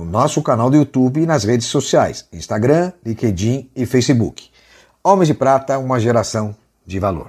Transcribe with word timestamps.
no 0.00 0.06
nosso 0.06 0.42
canal 0.42 0.70
do 0.70 0.76
YouTube 0.76 1.20
e 1.20 1.26
nas 1.26 1.44
redes 1.44 1.66
sociais, 1.66 2.26
Instagram, 2.32 2.90
LinkedIn 3.04 3.70
e 3.76 3.84
Facebook. 3.84 4.48
Homens 5.04 5.28
de 5.28 5.34
Prata, 5.34 5.78
uma 5.78 6.00
geração 6.00 6.56
de 6.86 6.98
valor. 6.98 7.28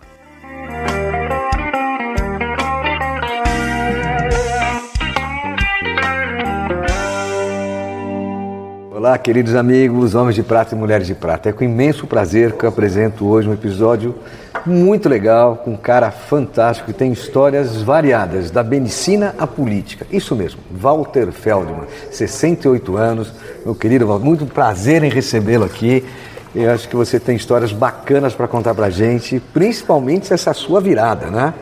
Olá, 8.89 9.17
queridos 9.17 9.53
amigos, 9.53 10.16
homens 10.16 10.35
de 10.35 10.44
prata 10.44 10.73
e 10.73 10.77
mulheres 10.77 11.08
de 11.08 11.16
prata. 11.16 11.49
É 11.49 11.52
com 11.52 11.66
imenso 11.66 12.08
prazer 12.08 12.53
que 12.53 12.63
eu 12.63 12.69
apresento 12.69 13.27
hoje 13.27 13.49
um 13.49 13.53
episódio 13.53 14.16
muito 14.65 15.09
legal, 15.09 15.57
com 15.57 15.71
um 15.71 15.77
cara 15.77 16.11
fantástico 16.11 16.91
que 16.91 16.97
tem 16.97 17.11
histórias 17.11 17.81
variadas, 17.81 18.52
da 18.52 18.63
medicina 18.63 19.35
à 19.38 19.47
política. 19.47 20.05
Isso 20.11 20.35
mesmo, 20.35 20.59
Walter 20.71 21.31
Feldman, 21.31 21.88
68 22.11 22.97
anos. 22.97 23.33
Meu 23.66 23.75
querido 23.75 24.07
Walter, 24.07 24.25
muito 24.25 24.45
prazer 24.45 25.03
em 25.03 25.09
recebê-lo 25.09 25.66
aqui. 25.66 26.05
Eu 26.53 26.71
acho 26.71 26.88
que 26.89 26.95
você 26.95 27.19
tem 27.19 27.36
histórias 27.36 27.71
bacanas 27.71 28.33
para 28.33 28.47
contar 28.47 28.75
para 28.75 28.89
gente, 28.89 29.39
principalmente 29.53 30.33
essa 30.33 30.53
sua 30.53 30.81
virada, 30.81 31.27
né? 31.27 31.53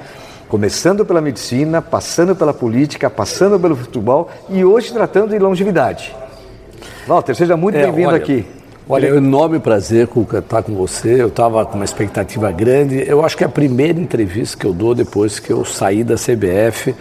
Começando 0.48 1.06
pela 1.06 1.22
medicina, 1.22 1.82
passando 1.82 2.36
pela 2.36 2.54
política, 2.54 3.10
passando 3.10 3.60
pelo 3.60 3.76
futebol 3.76 4.30
e 4.50 4.66
hoje 4.66 4.92
tratando 4.92 5.30
de 5.30 5.40
longevidade. 5.40 6.16
Walter, 7.08 7.36
seja 7.36 7.56
muito 7.56 7.78
é, 7.78 7.84
bem-vindo 7.84 8.16
aqui. 8.16 8.46
Olha, 8.92 9.06
é 9.06 9.14
um 9.14 9.18
enorme 9.18 9.60
prazer 9.60 10.10
estar 10.40 10.64
com 10.64 10.74
você. 10.74 11.22
Eu 11.22 11.28
estava 11.28 11.64
com 11.64 11.76
uma 11.76 11.86
expectativa 11.86 12.52
grande. 12.52 13.08
Eu 13.08 13.24
acho 13.24 13.38
que 13.38 13.44
é 13.44 13.46
a 13.46 13.50
primeira 13.50 14.00
entrevista 14.00 14.58
que 14.58 14.66
eu 14.66 14.74
dou 14.74 14.96
depois 14.96 15.38
que 15.38 15.54
eu 15.54 15.64
saí 15.64 16.04
da 16.04 16.16
CBF 16.16 16.96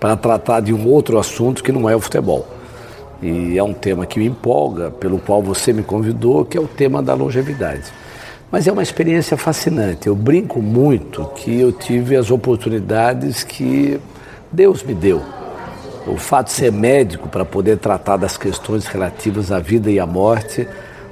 para 0.00 0.16
tratar 0.16 0.58
de 0.58 0.74
um 0.74 0.88
outro 0.88 1.20
assunto 1.20 1.62
que 1.62 1.70
não 1.70 1.88
é 1.88 1.94
o 1.94 2.00
futebol. 2.00 2.48
E 3.22 3.56
é 3.56 3.62
um 3.62 3.72
tema 3.72 4.06
que 4.06 4.18
me 4.18 4.26
empolga, 4.26 4.90
pelo 4.90 5.20
qual 5.20 5.40
você 5.40 5.72
me 5.72 5.84
convidou, 5.84 6.44
que 6.44 6.58
é 6.58 6.60
o 6.60 6.66
tema 6.66 7.00
da 7.00 7.14
longevidade. 7.14 7.84
Mas 8.50 8.66
é 8.66 8.72
uma 8.72 8.82
experiência 8.82 9.36
fascinante. 9.36 10.08
Eu 10.08 10.16
brinco 10.16 10.60
muito 10.60 11.26
que 11.36 11.60
eu 11.60 11.70
tive 11.70 12.16
as 12.16 12.32
oportunidades 12.32 13.44
que 13.44 14.00
Deus 14.50 14.82
me 14.82 14.94
deu 14.94 15.22
o 16.08 16.16
fato 16.16 16.46
de 16.46 16.54
ser 16.54 16.72
médico 16.72 17.28
para 17.28 17.44
poder 17.44 17.78
tratar 17.78 18.16
das 18.16 18.36
questões 18.36 18.86
relativas 18.86 19.52
à 19.52 19.60
vida 19.60 19.88
e 19.90 20.00
à 20.00 20.06
morte, 20.06 20.66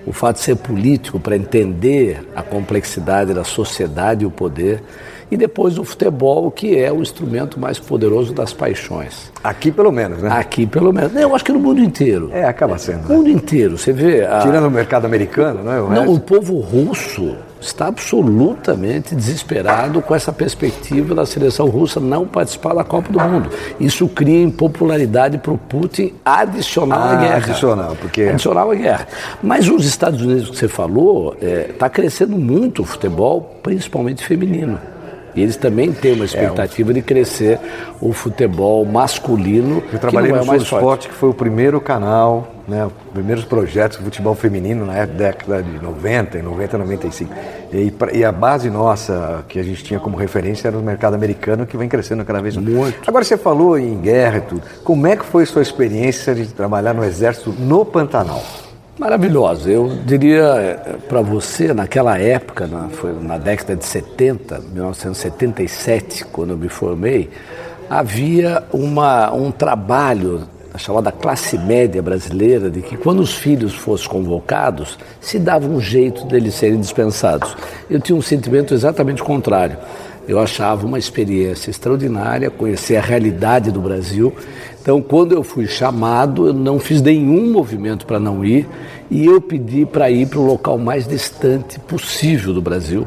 o 0.06 0.12
fato 0.12 0.36
de 0.36 0.42
ser 0.42 0.56
político 0.56 1.20
para 1.20 1.36
entender 1.36 2.26
a 2.34 2.42
complexidade 2.42 3.34
da 3.34 3.44
sociedade 3.44 4.24
e 4.24 4.26
o 4.26 4.30
poder, 4.30 4.82
e 5.30 5.36
depois 5.36 5.78
o 5.78 5.84
futebol, 5.84 6.50
que 6.50 6.76
é 6.76 6.90
o 6.90 7.02
instrumento 7.02 7.60
mais 7.60 7.78
poderoso 7.78 8.32
das 8.32 8.52
paixões. 8.52 9.30
Aqui 9.44 9.70
pelo 9.70 9.92
menos, 9.92 10.22
né? 10.22 10.30
Aqui 10.32 10.66
pelo 10.66 10.92
menos. 10.92 11.14
Eu 11.14 11.34
acho 11.34 11.44
que 11.44 11.52
no 11.52 11.58
mundo 11.58 11.80
inteiro. 11.80 12.30
É, 12.32 12.44
acaba 12.44 12.78
sendo. 12.78 13.02
No 13.02 13.08
né? 13.08 13.14
mundo 13.16 13.28
inteiro, 13.28 13.76
você 13.76 13.92
vê. 13.92 14.24
A... 14.24 14.38
Tirando 14.38 14.66
o 14.66 14.70
mercado 14.70 15.04
americano, 15.04 15.62
não 15.62 15.72
é? 15.72 15.80
O 15.80 15.90
não, 15.90 16.14
o 16.14 16.20
povo 16.20 16.58
russo 16.60 17.36
está 17.60 17.86
absolutamente 17.86 19.14
desesperado 19.14 20.00
com 20.02 20.14
essa 20.14 20.32
perspectiva 20.32 21.14
da 21.14 21.26
seleção 21.26 21.68
russa 21.68 22.00
não 22.00 22.26
participar 22.26 22.74
da 22.74 22.84
Copa 22.84 23.12
do 23.12 23.20
Mundo. 23.20 23.50
Isso 23.78 24.08
cria 24.08 24.42
impopularidade 24.42 25.38
para 25.38 25.52
o 25.52 25.58
Putin 25.58 26.14
adicional 26.24 27.00
ah, 27.00 27.12
à 27.12 27.16
guerra. 27.16 27.36
Adicional, 27.36 27.96
porque... 28.00 28.22
Adicional 28.22 28.70
à 28.70 28.74
guerra. 28.74 29.08
Mas 29.42 29.68
os 29.68 29.84
Estados 29.84 30.20
Unidos 30.20 30.50
que 30.50 30.56
você 30.56 30.68
falou, 30.68 31.34
está 31.34 31.46
é, 31.46 31.62
tá 31.78 31.88
crescendo 31.88 32.36
muito 32.36 32.82
o 32.82 32.84
futebol, 32.84 33.58
principalmente 33.62 34.24
feminino. 34.24 34.78
E 35.34 35.42
eles 35.42 35.56
também 35.56 35.92
têm 35.92 36.14
uma 36.14 36.24
expectativa 36.24 36.90
é, 36.90 36.94
de 36.94 37.02
crescer 37.02 37.58
o 38.00 38.12
futebol 38.12 38.84
masculino. 38.84 39.82
Eu 39.92 39.98
trabalhei 39.98 40.30
que 40.30 40.36
não 40.36 40.44
no 40.44 40.50
é 40.50 40.56
mais 40.56 40.62
Esporte, 40.62 41.08
que 41.08 41.14
foi 41.14 41.28
o 41.28 41.34
primeiro 41.34 41.80
canal, 41.80 42.52
né, 42.66 42.86
os 42.86 42.92
primeiros 43.12 43.44
projetos 43.44 43.98
de 43.98 44.04
futebol 44.04 44.34
feminino 44.34 44.84
na 44.84 45.04
década 45.04 45.62
de 45.62 45.82
90, 45.82 46.42
90, 46.42 46.78
95. 46.78 47.34
E, 47.72 47.92
e 48.18 48.24
a 48.24 48.32
base 48.32 48.68
nossa, 48.70 49.44
que 49.48 49.58
a 49.58 49.62
gente 49.62 49.82
tinha 49.82 49.98
como 49.98 50.16
referência, 50.16 50.68
era 50.68 50.76
o 50.76 50.82
mercado 50.82 51.14
americano, 51.14 51.66
que 51.66 51.76
vem 51.76 51.88
crescendo 51.88 52.24
cada 52.24 52.40
vez 52.40 52.56
mais. 52.56 52.68
Muito. 52.68 52.98
Agora, 53.06 53.24
você 53.24 53.36
falou 53.36 53.78
em 53.78 53.98
guerra 54.00 54.38
e 54.38 54.40
tudo. 54.42 54.62
Como 54.84 55.06
é 55.06 55.16
que 55.16 55.24
foi 55.24 55.44
a 55.44 55.46
sua 55.46 55.62
experiência 55.62 56.34
de 56.34 56.46
trabalhar 56.46 56.94
no 56.94 57.04
Exército 57.04 57.52
no 57.52 57.84
Pantanal? 57.84 58.42
Maravilhosa. 58.98 59.70
Eu 59.70 59.88
diria 60.04 60.42
eh, 60.42 60.96
para 61.08 61.20
você, 61.20 61.72
naquela 61.72 62.18
época, 62.18 62.66
na, 62.66 62.88
foi 62.88 63.12
na 63.12 63.38
década 63.38 63.76
de 63.76 63.84
70, 63.84 64.58
1977, 64.72 66.24
quando 66.24 66.50
eu 66.50 66.56
me 66.56 66.68
formei, 66.68 67.30
havia 67.88 68.64
uma, 68.72 69.32
um 69.32 69.52
trabalho 69.52 70.48
a 70.74 70.78
chamada 70.78 71.10
classe 71.10 71.56
média 71.58 72.02
brasileira 72.02 72.70
de 72.70 72.82
que 72.82 72.96
quando 72.96 73.20
os 73.20 73.34
filhos 73.34 73.74
fossem 73.74 74.08
convocados, 74.08 74.98
se 75.20 75.38
dava 75.38 75.66
um 75.66 75.80
jeito 75.80 76.24
deles 76.26 76.54
serem 76.54 76.78
dispensados. 76.78 77.56
Eu 77.88 78.00
tinha 78.00 78.16
um 78.16 78.22
sentimento 78.22 78.74
exatamente 78.74 79.22
contrário. 79.22 79.78
Eu 80.28 80.38
achava 80.38 80.86
uma 80.86 80.98
experiência 80.98 81.70
extraordinária 81.70 82.50
conhecer 82.50 82.96
a 82.96 83.00
realidade 83.00 83.72
do 83.72 83.80
Brasil. 83.80 84.34
Então, 84.80 85.00
quando 85.00 85.32
eu 85.32 85.42
fui 85.42 85.66
chamado, 85.66 86.48
eu 86.48 86.52
não 86.52 86.78
fiz 86.78 87.00
nenhum 87.00 87.50
movimento 87.50 88.06
para 88.06 88.20
não 88.20 88.44
ir 88.44 88.68
e 89.10 89.24
eu 89.24 89.40
pedi 89.40 89.86
para 89.86 90.10
ir 90.10 90.26
para 90.26 90.38
o 90.38 90.46
local 90.46 90.76
mais 90.76 91.08
distante 91.08 91.80
possível 91.80 92.52
do 92.52 92.60
Brasil. 92.60 93.06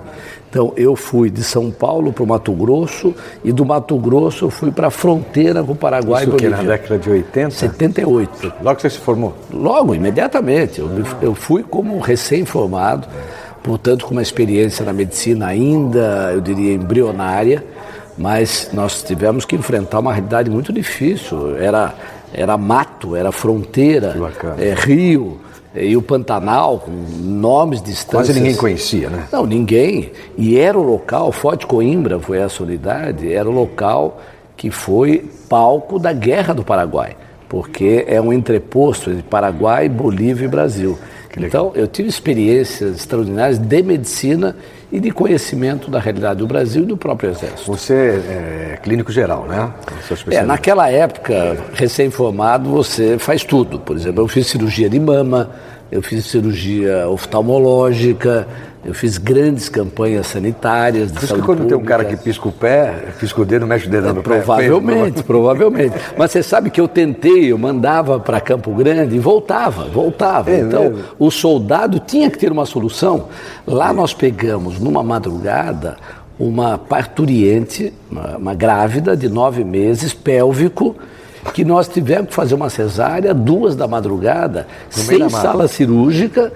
Então, 0.50 0.74
eu 0.76 0.96
fui 0.96 1.30
de 1.30 1.44
São 1.44 1.72
Paulo 1.72 2.12
para 2.12 2.24
o 2.24 2.28
Mato 2.28 2.52
Grosso 2.54 3.14
e 3.44 3.54
do 3.54 3.66
Mato 3.66 3.96
Grosso 3.98 4.46
eu 4.46 4.50
fui 4.50 4.72
para 4.72 4.88
a 4.88 4.92
fronteira 4.92 5.64
com 5.64 5.72
o 5.72 5.76
Paraguai 5.76 6.24
Isso 6.24 6.36
que 6.36 6.50
na 6.50 6.62
década 6.62 7.00
de 7.00 7.10
80? 7.10 7.52
78. 7.52 8.54
Logo 8.62 8.76
que 8.76 8.82
você 8.82 8.90
se 8.90 8.98
formou? 8.98 9.34
Logo, 9.54 9.96
imediatamente. 9.96 10.82
Eu, 10.82 10.90
eu 11.22 11.36
fui 11.36 11.64
como 11.64 12.00
recém-formado 12.00 13.08
portanto, 13.64 14.06
com 14.06 14.12
uma 14.12 14.22
experiência 14.22 14.86
na 14.86 14.94
medicina 14.94 15.48
ainda, 15.48 16.32
eu 16.34 16.42
diria, 16.42 16.74
embrionária, 16.74 17.64
mas 18.18 18.70
nós 18.74 19.04
tivemos 19.04 19.46
que 19.46 19.56
enfrentar 19.56 20.00
uma 20.00 20.14
realidade 20.14 20.50
muito 20.50 20.72
difícil. 20.72 21.58
Era, 21.58 21.94
era 22.34 22.58
mato, 22.58 23.16
era 23.16 23.32
fronteira, 23.32 24.16
é, 24.58 24.74
rio, 24.74 25.40
é, 25.74 25.86
e 25.86 25.96
o 25.96 26.02
Pantanal, 26.02 26.80
com 26.80 26.92
nomes 26.92 27.82
distantes. 27.82 28.28
Quase 28.28 28.34
ninguém 28.34 28.56
conhecia, 28.56 29.10
né? 29.10 29.28
Não, 29.32 29.46
ninguém. 29.46 30.12
E 30.38 30.58
era 30.58 30.78
o 30.78 30.84
local, 30.84 31.32
Forte 31.32 31.66
Coimbra 31.66 32.20
foi 32.20 32.40
essa 32.40 32.62
unidade, 32.64 33.32
era 33.32 33.50
o 33.50 33.52
local 33.52 34.20
que 34.58 34.70
foi 34.70 35.30
palco 35.50 35.98
da 35.98 36.14
Guerra 36.14 36.54
do 36.54 36.64
Paraguai, 36.64 37.16
porque 37.48 38.06
é 38.08 38.22
um 38.22 38.32
entreposto 38.32 39.10
entre 39.10 39.24
Paraguai, 39.24 39.90
Bolívia 39.90 40.46
e 40.46 40.48
Brasil. 40.48 41.00
Então, 41.38 41.72
eu 41.76 41.88
tive 41.88 42.10
experiências 42.10 42.98
extraordinárias 42.98 43.58
de 43.58 43.84
medicina 43.84 44.56
e 44.92 45.00
de 45.00 45.12
conhecimento 45.12 45.90
da 45.90 46.00
realidade 46.00 46.40
do 46.40 46.48
Brasil 46.48 46.84
e 46.84 46.86
do 46.86 46.98
próprio 46.98 47.30
Exército. 47.30 47.72
Você 47.72 47.94
é 47.94 48.80
clínico 48.84 49.12
geral, 49.12 49.46
né? 49.48 49.74
É, 50.30 50.44
naquela 50.44 50.90
época, 50.90 51.58
recém-formado, 51.74 52.70
você 52.70 53.18
faz 53.18 53.44
tudo. 53.44 53.80
Por 53.80 53.96
exemplo, 53.96 54.24
eu 54.24 54.28
fiz 54.28 54.48
cirurgia 54.48 54.90
de 54.90 55.00
mama, 55.00 55.50
eu 55.90 56.02
fiz 56.02 56.26
cirurgia 56.26 57.08
oftalmológica, 57.08 58.48
eu 58.84 58.94
fiz 58.96 59.18
grandes 59.18 59.70
campanhas 59.70 60.28
sanitárias. 60.28 61.12
Por 61.12 61.24
isso 61.24 61.36
que 61.36 61.42
quando 61.42 61.60
pública. 61.60 61.68
tem 61.68 61.78
um 61.78 61.86
cara 61.86 62.04
que 62.04 62.18
pisca 62.18 62.48
o 62.48 62.52
pé, 62.52 63.06
pisca 63.20 63.40
o 63.42 63.46
dedo, 63.46 63.68
mexe 63.68 63.88
o 63.88 63.90
dedo 63.90 64.10
é, 64.10 64.14
no 64.14 64.24
provavelmente, 64.24 65.18
pé. 65.18 65.24
Provavelmente, 65.24 65.24
provavelmente. 65.24 65.96
Mas 66.18 66.32
você 66.32 66.42
sabe 66.42 66.72
que 66.72 66.82
eu 66.82 66.88
tentei, 66.88 67.52
eu 67.52 67.58
mandava 67.58 68.20
para 68.20 68.42
Campo 68.42 68.74
Grande 68.74 69.16
e 69.16 69.20
voltava, 69.20 69.86
voltava. 69.86 70.50
É, 70.50 70.62
então, 70.62 70.96
o 71.20 71.30
soldado 71.30 72.00
tinha 72.00 72.30
que 72.30 72.40
ter 72.40 72.52
uma 72.52 72.66
solução. 72.66 73.28
Lá 73.68 73.94
nós 73.94 74.16
pegamos, 74.16 74.80
numa 74.80 75.04
madrugada, 75.04 75.98
uma 76.40 76.76
parturiente, 76.78 77.94
uma, 78.10 78.38
uma 78.38 78.54
grávida 78.56 79.16
de 79.16 79.30
nove 79.30 79.64
meses, 79.64 80.12
pélvico, 80.12 80.96
que 81.54 81.66
nós 81.66 81.88
tivemos 81.88 82.30
que 82.30 82.36
fazer 82.36 82.56
uma 82.56 82.70
cesárea 82.70 83.34
duas 83.34 83.76
da 83.76 83.88
madrugada, 83.88 84.68
no 84.96 85.04
sem 85.04 85.30
sala 85.30 85.68
cirúrgica, 85.68 86.52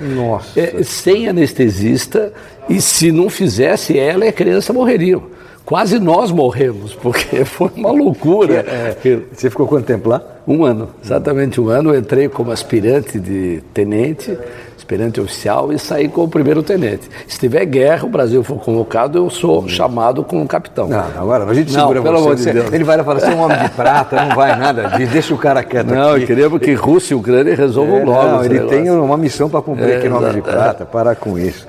é, 0.56 0.84
sem 0.84 1.28
anestesista, 1.28 2.32
e 2.70 2.80
se 2.82 3.12
não 3.12 3.30
fizesse 3.30 3.98
ela 3.98 4.26
e 4.26 4.30
a 4.30 4.34
criança 4.34 4.72
morreriam. 4.72 5.24
Quase 5.65 6.00
nós 6.00 6.31
morremos, 6.31 6.94
porque 6.94 7.44
foi 7.45 7.71
uma 7.75 7.91
loucura. 7.91 8.63
É, 8.67 8.95
você 9.33 9.50
ficou 9.50 9.67
quanto 9.67 9.85
tempo 9.85 10.09
lá? 10.09 10.21
Um 10.47 10.63
ano, 10.63 10.89
exatamente 11.03 11.59
um 11.59 11.69
ano. 11.69 11.94
Eu 11.94 12.00
entrei 12.00 12.29
como 12.29 12.51
aspirante 12.51 13.19
de 13.19 13.63
tenente, 13.73 14.38
aspirante 14.77 15.19
oficial 15.19 15.73
e 15.73 15.79
saí 15.79 16.07
como 16.07 16.27
primeiro 16.27 16.62
tenente. 16.62 17.09
Se 17.27 17.39
tiver 17.39 17.65
guerra, 17.65 18.06
o 18.06 18.09
Brasil 18.09 18.44
for 18.44 18.59
convocado, 18.59 19.17
eu 19.17 19.27
sou 19.31 19.67
chamado 19.67 20.23
como 20.23 20.45
capitão. 20.47 20.88
Não, 20.88 21.00
agora 21.17 21.45
a 21.45 21.53
gente 21.56 21.73
Não, 21.73 21.79
segura 21.81 22.01
pelo 22.03 22.17
você. 22.19 22.23
amor 22.23 22.35
de 22.35 22.53
Deus. 22.53 22.73
Ele 22.73 22.83
vai 22.83 22.95
lá 22.97 23.01
e 23.01 23.06
fala, 23.06 23.19
você 23.19 23.25
é 23.25 23.35
um 23.35 23.39
homem 23.41 23.57
de 23.57 23.69
prata, 23.69 24.23
não 24.23 24.35
vai 24.35 24.56
nada 24.56 24.89
disso, 24.89 25.12
deixa 25.12 25.33
o 25.33 25.38
cara 25.39 25.63
quieto 25.63 25.88
Não, 25.88 26.12
aqui. 26.12 26.21
eu 26.21 26.27
queria 26.27 26.50
que 26.59 26.73
Rússia 26.75 27.15
e 27.15 27.17
Ucrânia 27.17 27.56
resolvam 27.56 27.97
É, 27.97 28.06
logo. 28.06 28.27
não, 28.33 28.45
ele 28.45 28.53
negócio. 28.59 28.77
tem 28.77 28.91
uma 28.91 29.17
missão 29.17 29.50
para 29.50 29.63
cumprir 29.63 29.89
É, 29.89 29.97
aqui 29.97 30.07
no 30.09 30.17
Homem 30.17 30.31
de. 30.31 30.41
Prata, 30.44 30.85
para 30.85 31.15
com 31.15 31.39
isso. 31.39 31.65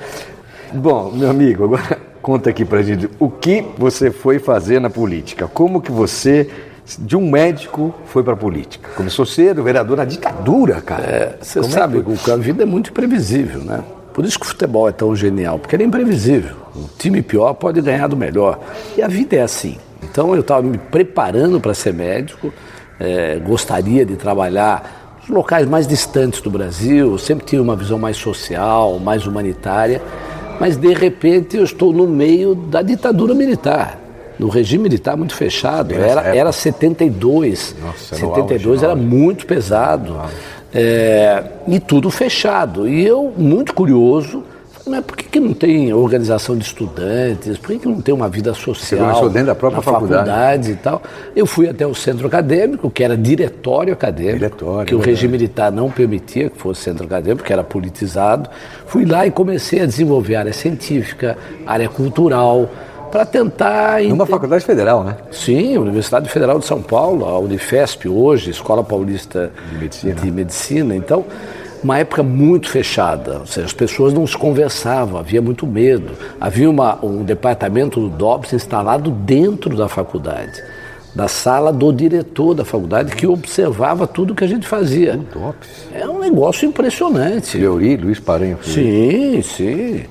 Bom, 0.74 1.10
meu 1.14 1.30
amigo, 1.30 1.64
agora 1.64 1.96
conta 2.26 2.50
aqui 2.50 2.64
pra 2.64 2.82
gente 2.82 3.08
o 3.20 3.30
que 3.30 3.64
você 3.78 4.10
foi 4.10 4.40
fazer 4.40 4.80
na 4.80 4.90
política. 4.90 5.46
Como 5.46 5.80
que 5.80 5.92
você, 5.92 6.50
de 6.98 7.16
um 7.16 7.30
médico, 7.30 7.94
foi 8.06 8.24
pra 8.24 8.34
política? 8.34 8.90
Começou 8.96 9.24
cedo, 9.24 9.62
vereador 9.62 9.96
na 9.96 10.04
ditadura, 10.04 10.80
cara. 10.80 11.04
É, 11.04 11.36
Você 11.40 11.60
é 11.60 11.62
sabe, 11.62 12.02
que 12.02 12.16
que 12.16 12.30
a 12.32 12.36
vida 12.36 12.64
é 12.64 12.66
muito 12.66 12.90
imprevisível, 12.90 13.60
né? 13.60 13.84
Por 14.12 14.24
isso 14.24 14.40
que 14.40 14.44
o 14.44 14.48
futebol 14.48 14.88
é 14.88 14.92
tão 14.92 15.14
genial, 15.14 15.60
porque 15.60 15.76
ele 15.76 15.84
é 15.84 15.86
imprevisível. 15.86 16.56
O 16.74 16.88
time 16.98 17.22
pior 17.22 17.54
pode 17.54 17.80
ganhar 17.80 18.08
do 18.08 18.16
melhor. 18.16 18.58
E 18.98 19.02
a 19.02 19.06
vida 19.06 19.36
é 19.36 19.42
assim. 19.42 19.78
Então 20.02 20.34
eu 20.34 20.40
estava 20.40 20.62
me 20.62 20.78
preparando 20.78 21.60
para 21.60 21.74
ser 21.74 21.94
médico, 21.94 22.52
é, 22.98 23.36
gostaria 23.38 24.04
de 24.04 24.16
trabalhar 24.16 25.20
nos 25.20 25.28
locais 25.28 25.64
mais 25.68 25.86
distantes 25.86 26.40
do 26.40 26.50
Brasil, 26.50 27.16
sempre 27.18 27.46
tinha 27.46 27.62
uma 27.62 27.76
visão 27.76 28.00
mais 28.00 28.16
social, 28.16 28.98
mais 28.98 29.28
humanitária, 29.28 30.02
mas 30.60 30.76
de 30.76 30.92
repente 30.92 31.56
eu 31.56 31.64
estou 31.64 31.92
no 31.92 32.06
meio 32.06 32.54
da 32.54 32.82
ditadura 32.82 33.34
militar. 33.34 34.00
No 34.38 34.48
regime 34.48 34.82
militar 34.84 35.16
muito 35.16 35.34
fechado, 35.34 35.94
era, 35.94 36.20
época. 36.20 36.36
era 36.36 36.52
72. 36.52 37.74
Nossa, 37.80 38.14
no 38.14 38.34
72 38.34 38.66
auge, 38.66 38.84
era 38.84 38.94
muito 38.94 39.46
pesado. 39.46 40.20
É, 40.74 41.42
e 41.66 41.80
tudo 41.80 42.10
fechado. 42.10 42.86
E 42.86 43.06
eu, 43.06 43.32
muito 43.34 43.72
curioso, 43.72 44.44
mas 44.86 45.04
por 45.04 45.16
que, 45.16 45.24
que 45.24 45.40
não 45.40 45.52
tem 45.52 45.92
organização 45.92 46.56
de 46.56 46.64
estudantes? 46.64 47.58
Por 47.58 47.68
que, 47.72 47.78
que 47.80 47.88
não 47.88 48.00
tem 48.00 48.14
uma 48.14 48.28
vida 48.28 48.54
social? 48.54 49.00
começou 49.00 49.28
dentro 49.30 49.48
da 49.48 49.54
própria 49.54 49.76
na 49.78 49.82
faculdade. 49.82 50.70
e 50.72 50.76
tal. 50.76 51.02
Eu 51.34 51.46
fui 51.46 51.68
até 51.68 51.86
o 51.86 51.94
centro 51.94 52.26
acadêmico, 52.26 52.90
que 52.90 53.02
era 53.02 53.16
diretório 53.16 53.92
acadêmico, 53.92 54.38
Diretório, 54.38 54.86
que 54.86 54.94
o 54.94 54.98
verdade. 54.98 55.10
regime 55.16 55.32
militar 55.32 55.72
não 55.72 55.90
permitia 55.90 56.48
que 56.50 56.56
fosse 56.58 56.82
centro 56.82 57.04
acadêmico, 57.04 57.38
porque 57.38 57.52
era 57.52 57.64
politizado. 57.64 58.48
Fui 58.86 59.04
lá 59.04 59.26
e 59.26 59.30
comecei 59.30 59.80
a 59.82 59.86
desenvolver 59.86 60.36
área 60.36 60.52
científica, 60.52 61.36
área 61.66 61.88
cultural, 61.88 62.68
para 63.10 63.24
tentar. 63.24 64.02
É 64.02 64.06
uma 64.12 64.24
ente- 64.24 64.30
faculdade 64.30 64.64
federal, 64.64 65.02
né? 65.04 65.16
Sim, 65.30 65.78
Universidade 65.78 66.28
Federal 66.28 66.58
de 66.58 66.64
São 66.66 66.82
Paulo, 66.82 67.24
a 67.24 67.38
Unifesp 67.38 68.08
hoje, 68.08 68.50
Escola 68.50 68.82
Paulista 68.84 69.50
De 69.72 69.78
Medicina. 69.78 70.14
de 70.14 70.30
Medicina. 70.30 70.94
Então, 70.96 71.24
uma 71.82 71.98
época 71.98 72.22
muito 72.22 72.68
fechada, 72.68 73.38
ou 73.40 73.46
seja, 73.46 73.66
as 73.66 73.72
pessoas 73.72 74.12
não 74.12 74.26
se 74.26 74.36
conversavam, 74.36 75.18
havia 75.18 75.40
muito 75.42 75.66
medo. 75.66 76.12
Havia 76.40 76.68
uma- 76.70 76.98
um 77.04 77.22
departamento 77.24 78.00
do 78.00 78.08
DOPS 78.08 78.52
instalado 78.54 79.10
dentro 79.10 79.76
da 79.76 79.88
faculdade, 79.88 80.62
da 81.14 81.28
sala 81.28 81.72
do 81.72 81.92
diretor 81.92 82.54
da 82.54 82.64
faculdade, 82.64 83.14
que 83.16 83.26
observava 83.26 84.06
tudo 84.06 84.34
que 84.34 84.44
a 84.44 84.48
gente 84.48 84.66
fazia. 84.66 85.16
DOPS. 85.32 85.68
É 85.94 86.06
um 86.08 86.18
negócio 86.20 86.68
impressionante. 86.68 87.56
Leori, 87.56 87.96
Luiz 87.96 88.18
Paranho. 88.20 88.58
Sim, 88.62 89.40
sim. 89.42 90.04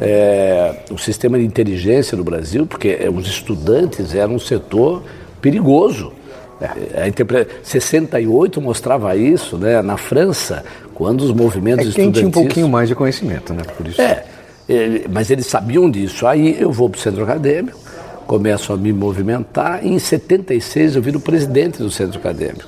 É, 0.00 0.76
o 0.92 0.98
sistema 0.98 1.38
de 1.38 1.44
inteligência 1.44 2.16
no 2.16 2.22
Brasil, 2.22 2.64
porque 2.66 2.96
é, 3.00 3.10
os 3.10 3.26
estudantes 3.26 4.14
eram 4.14 4.34
um 4.36 4.38
setor 4.38 5.02
perigoso. 5.40 6.12
É, 6.60 7.02
A 7.02 7.08
interpre... 7.08 7.46
68 7.62 8.60
mostrava 8.60 9.14
isso, 9.16 9.56
né? 9.56 9.80
Na 9.82 9.96
França, 9.96 10.64
quando 10.94 11.20
os 11.22 11.32
movimentos 11.32 11.88
É 11.88 11.92
quem 11.92 12.10
tinha 12.10 12.26
um 12.26 12.30
pouquinho 12.30 12.68
mais 12.68 12.88
de 12.88 12.94
conhecimento, 12.94 13.52
né? 13.54 13.62
Por 13.76 13.86
isso. 13.86 14.00
É, 14.00 14.24
ele- 14.68 15.06
mas 15.12 15.30
eles 15.30 15.46
sabiam 15.46 15.90
disso. 15.90 16.26
Aí 16.26 16.56
eu 16.60 16.72
vou 16.72 16.90
para 16.90 16.98
o 16.98 17.00
centro 17.00 17.22
acadêmico, 17.22 17.78
começo 18.26 18.72
a 18.72 18.76
me 18.76 18.92
movimentar, 18.92 19.84
e 19.84 19.88
em 19.88 19.98
76 19.98 20.96
eu 20.96 21.02
viro 21.02 21.20
presidente 21.20 21.78
do 21.78 21.90
centro 21.90 22.18
acadêmico. 22.18 22.66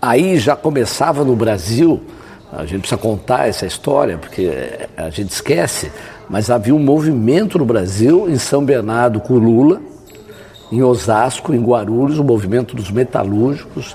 Aí 0.00 0.38
já 0.38 0.54
começava 0.54 1.24
no 1.24 1.34
Brasil, 1.34 2.00
a 2.52 2.64
gente 2.64 2.80
precisa 2.80 2.98
contar 3.00 3.48
essa 3.48 3.66
história, 3.66 4.16
porque 4.16 4.50
a 4.96 5.10
gente 5.10 5.30
esquece, 5.30 5.90
mas 6.28 6.50
havia 6.50 6.74
um 6.74 6.78
movimento 6.78 7.58
no 7.58 7.64
Brasil, 7.64 8.30
em 8.30 8.38
São 8.38 8.64
Bernardo 8.64 9.18
com 9.20 9.34
Lula, 9.34 9.80
em 10.74 10.82
Osasco, 10.82 11.54
em 11.54 11.62
Guarulhos, 11.62 12.18
o 12.18 12.24
movimento 12.24 12.74
dos 12.74 12.90
metalúrgicos. 12.90 13.94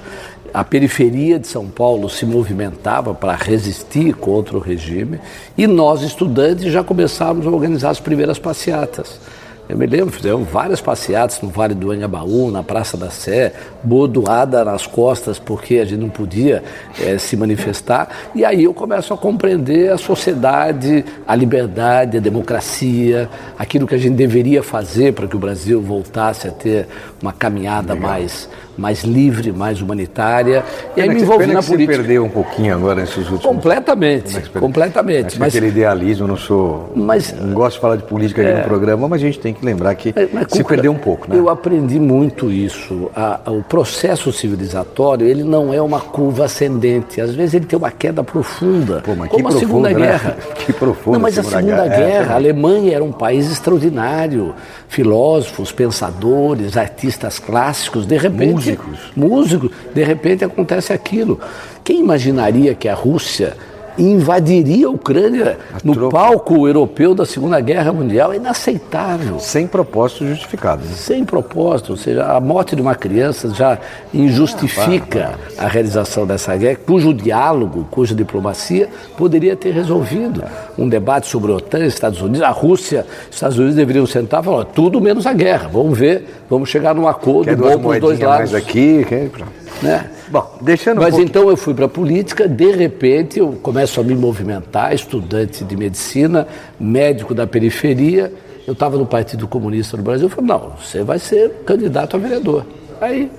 A 0.54 0.64
periferia 0.64 1.38
de 1.38 1.46
São 1.46 1.68
Paulo 1.68 2.10
se 2.10 2.26
movimentava 2.26 3.14
para 3.14 3.36
resistir 3.36 4.14
contra 4.14 4.56
o 4.58 4.62
regime 4.62 5.20
e 5.58 5.68
nós, 5.68 6.02
estudantes, 6.02 6.72
já 6.72 6.84
começávamos 6.84 7.46
a 7.46 7.50
organizar 7.50 7.90
as 7.90 8.00
primeiras 8.00 8.40
passeatas. 8.40 9.20
Eu 9.70 9.78
me 9.78 9.86
lembro, 9.86 10.12
fizemos 10.12 10.50
várias 10.50 10.82
passeatas 10.82 11.40
no 11.44 11.50
Vale 11.50 11.76
do 11.76 11.92
Anhangabaú, 11.92 12.50
na 12.50 12.64
Praça 12.64 12.98
da 12.98 13.12
Sé, 13.12 13.54
bordoada 13.84 14.66
nas 14.66 14.88
costas 14.88 15.38
porque 15.38 15.78
a 15.78 15.86
gente 15.86 16.00
não 16.00 16.10
podia 16.10 16.64
eh, 17.00 17.20
se 17.20 17.38
manifestar. 17.38 18.10
E 18.34 18.44
aí 18.44 18.64
eu 18.64 18.74
começo 18.74 19.14
a 19.14 19.18
compreender 19.18 19.92
a 19.92 19.98
sociedade, 20.00 21.06
a 21.28 21.36
liberdade, 21.36 22.18
a 22.18 22.20
democracia, 22.20 23.30
aquilo 23.60 23.86
que 23.86 23.94
a 23.94 24.00
gente 24.00 24.16
deveria 24.16 24.64
fazer 24.64 25.14
para 25.14 25.28
que 25.28 25.36
o 25.36 25.40
Brasil 25.40 25.80
voltasse 25.80 26.48
a 26.48 26.52
ter 26.52 26.88
uma 27.22 27.32
caminhada 27.32 27.94
mais, 27.94 28.50
mais 28.80 29.04
livre, 29.04 29.52
mais 29.52 29.82
humanitária. 29.82 30.64
E 30.96 31.02
aí 31.02 31.10
me 31.10 31.22
envolvi 31.22 31.46
na 31.48 31.56
que 31.60 31.66
você 31.66 31.72
política. 31.72 31.98
perdeu 31.98 32.24
um 32.24 32.30
pouquinho 32.30 32.74
agora 32.76 33.02
nesses 33.02 33.18
últimos 33.30 33.42
Completamente, 33.44 34.50
completamente. 34.52 35.38
Mas, 35.40 35.50
aquele 35.56 35.68
idealismo, 35.68 36.28
não 36.28 36.38
sou. 36.38 36.92
Mas- 36.96 37.34
não 37.40 37.54
gosto 37.54 37.76
de 37.76 37.82
falar 37.82 37.96
de 37.98 38.04
política 38.04 38.42
aqui 38.42 38.52
no 38.60 38.64
programa, 38.64 39.08
mas 39.08 39.22
a 39.22 39.26
gente 39.26 39.40
tem 39.40 39.54
que 39.54 39.64
lembrar 39.66 39.94
que 39.96 40.10
É, 40.16 40.28
mas, 40.32 40.46
se 40.50 40.64
Cuca, 40.64 40.76
perdeu 40.76 40.92
um 40.92 40.98
pouco, 40.98 41.30
né? 41.30 41.38
Eu 41.38 41.50
aprendi 41.50 42.00
muito 42.00 42.50
isso. 42.52 43.12
A- 43.16 43.40
a- 43.46 43.52
o 43.52 43.62
processo 43.64 44.32
civilizatório, 44.32 45.28
ele 45.28 45.44
não 45.44 45.74
é 45.74 45.82
uma 45.82 46.00
curva 46.00 46.46
ascendente. 46.46 47.20
Às 47.22 47.34
vezes 47.36 47.54
ele 47.56 47.66
tem 47.66 47.78
uma 47.78 47.92
queda 47.92 48.24
profunda, 48.24 49.02
Pô, 49.04 49.16
mas 49.16 49.30
como 49.30 49.48
a 49.48 49.52
Segunda 49.52 49.90
profundo, 49.90 50.00
né? 50.00 50.08
Guerra. 50.08 50.38
Que 50.66 50.74
profundo 50.74 51.14
Não, 51.14 51.20
mas 51.20 51.38
a 51.38 51.44
Segunda 51.44 51.60
Segunda 51.60 51.88
Guerra. 51.88 51.96
É, 51.96 51.98
Guerra, 52.08 52.20
também. 52.22 52.32
a 52.32 52.36
Alemanha 52.36 52.96
era 52.96 53.04
um 53.04 53.12
país 53.12 53.52
extraordinário. 53.52 54.54
Filósofos, 54.88 55.72
pensadores, 55.72 56.76
artistas 56.76 57.38
clássicos, 57.40 58.06
de 58.06 58.18
repente... 58.18 58.69
Músicos. 58.78 59.00
Músicos. 59.16 59.72
De 59.94 60.04
repente 60.04 60.46
acontece 60.46 60.94
aquilo. 60.94 61.40
Quem 61.84 62.02
imaginaria 62.02 62.76
que 62.76 62.88
a 62.88 62.94
Rússia 62.94 63.56
invadiria 64.00 64.88
a 64.88 64.90
Ucrânia 64.90 65.58
no 65.84 65.94
troco. 65.94 66.12
palco 66.12 66.68
europeu 66.68 67.14
da 67.14 67.26
Segunda 67.26 67.60
Guerra 67.60 67.92
Mundial? 67.92 68.34
É 68.34 68.38
inaceitável 68.38 69.40
Sem 69.40 69.68
propósito 69.68 70.26
justificado. 70.28 70.84
né? 70.86 70.92
sem 70.96 71.26
propósito, 71.26 71.92
ou 71.92 71.98
seja, 71.98 72.26
a 72.26 72.40
morte 72.40 72.76
de 72.76 72.82
uma 72.82 72.96
criança 72.96 73.50
já 73.54 73.78
injustifica 74.14 75.36
a 75.58 75.68
realização 75.68 76.26
dessa 76.26 76.56
guerra, 76.56 76.78
cujo 76.86 77.14
diálogo, 77.14 77.88
cuja 77.92 78.16
diplomacia 78.16 78.90
poderia 79.18 79.56
ter 79.56 79.72
resolvido 79.72 80.44
um 80.78 80.88
debate 80.88 81.28
sobre 81.28 81.52
a 81.52 81.56
OTAN, 81.56 81.86
Estados 81.86 82.22
Unidos, 82.22 82.42
a 82.42 82.50
Rússia, 82.50 83.06
Estados 83.30 83.58
Unidos 83.58 83.76
deveriam 83.76 84.06
sentar 84.06 84.42
e 84.42 84.46
falar, 84.46 84.66
tudo 84.66 85.02
menos 85.02 85.26
a 85.26 85.34
guerra, 85.34 85.70
vamos 85.72 85.98
ver, 85.98 86.26
vamos 86.50 86.70
chegar 86.70 86.94
num 86.96 87.08
acordo 87.08 87.46
Quer 87.46 87.56
bom 87.56 87.64
para 87.64 87.76
os 87.78 87.82
dois 87.82 88.02
moedinhas 88.02 88.20
mais 88.20 88.52
lados. 88.52 88.56
aqui? 88.56 89.06
Quer... 89.08 89.30
Né? 89.82 90.10
Bom, 90.30 90.58
deixando 90.62 90.98
um 90.98 91.02
Mas 91.02 91.12
pouquinho- 91.12 91.30
então 91.30 91.50
eu 91.50 91.56
fui 91.56 91.74
para 91.74 91.86
a 91.86 91.90
política, 91.90 92.48
de 92.48 92.72
repente 92.72 93.40
eu 93.40 93.54
começo 93.54 94.00
a 94.00 94.04
me 94.04 94.14
movimentar, 94.14 94.94
estudante 94.94 95.64
de 95.64 95.78
medicina, 95.78 96.48
médico 96.80 97.34
da 97.34 97.48
periferia. 97.48 98.32
Eu 98.68 98.74
estava 98.74 98.98
no 98.98 99.06
Partido 99.06 99.48
Comunista 99.48 99.96
do 99.98 100.04
Brasil, 100.04 100.26
eu 100.28 100.30
falei, 100.30 100.48
não, 100.50 100.74
você 100.80 101.02
vai 101.02 101.18
ser 101.18 101.50
candidato 101.66 102.16
a 102.18 102.20
vereador. 102.20 102.66
Aí, 103.02 103.32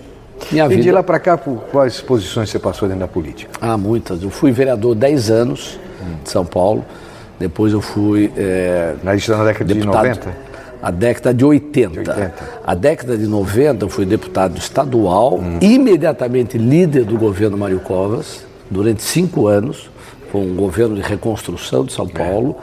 minha 0.51 0.65
E 0.65 0.69
de 0.71 0.75
vida... 0.77 0.93
lá 0.95 1.03
para 1.03 1.19
cá, 1.21 1.37
por 1.37 1.59
quais 1.71 2.01
posições 2.01 2.49
você 2.51 2.59
passou 2.59 2.89
dentro 2.89 3.03
da 3.03 3.09
política? 3.09 3.51
Ah, 3.61 3.77
muitas. 3.77 4.23
Eu 4.23 4.31
fui 4.31 4.51
vereador 4.51 4.95
10 4.95 5.31
anos 5.31 5.79
de 6.25 6.31
São 6.31 6.45
Paulo, 6.45 6.85
depois 7.39 7.73
eu 7.73 7.81
fui... 7.83 8.33
eh, 8.37 8.95
Na, 9.05 9.15
isso 9.15 9.31
na 9.31 9.45
década 9.45 9.67
de 9.67 9.75
deputado- 9.75 10.09
90? 10.09 10.50
A 10.83 10.91
década 10.91 11.35
de 11.35 11.45
80. 11.45 11.91
De 11.91 11.99
80. 12.11 12.33
A 12.67 12.75
década 12.75 13.17
de 13.19 13.27
90 13.27 13.85
eu 13.85 13.89
fui 13.89 14.07
deputado 14.07 14.57
estadual, 14.59 15.39
Hum. 15.39 15.59
imediatamente 15.61 16.57
líder 16.57 17.05
do 17.05 17.17
governo 17.19 17.57
Mário 17.59 17.81
Covas, 17.81 18.45
durante 18.71 19.03
cinco 19.03 19.47
anos. 19.47 19.91
Foi 20.33 20.41
um 20.41 20.55
governo 20.55 20.95
de 20.95 21.03
reconstrução 21.03 21.85
de 21.85 21.93
São 21.93 22.07
É. 22.07 22.19
Paulo, 22.19 22.57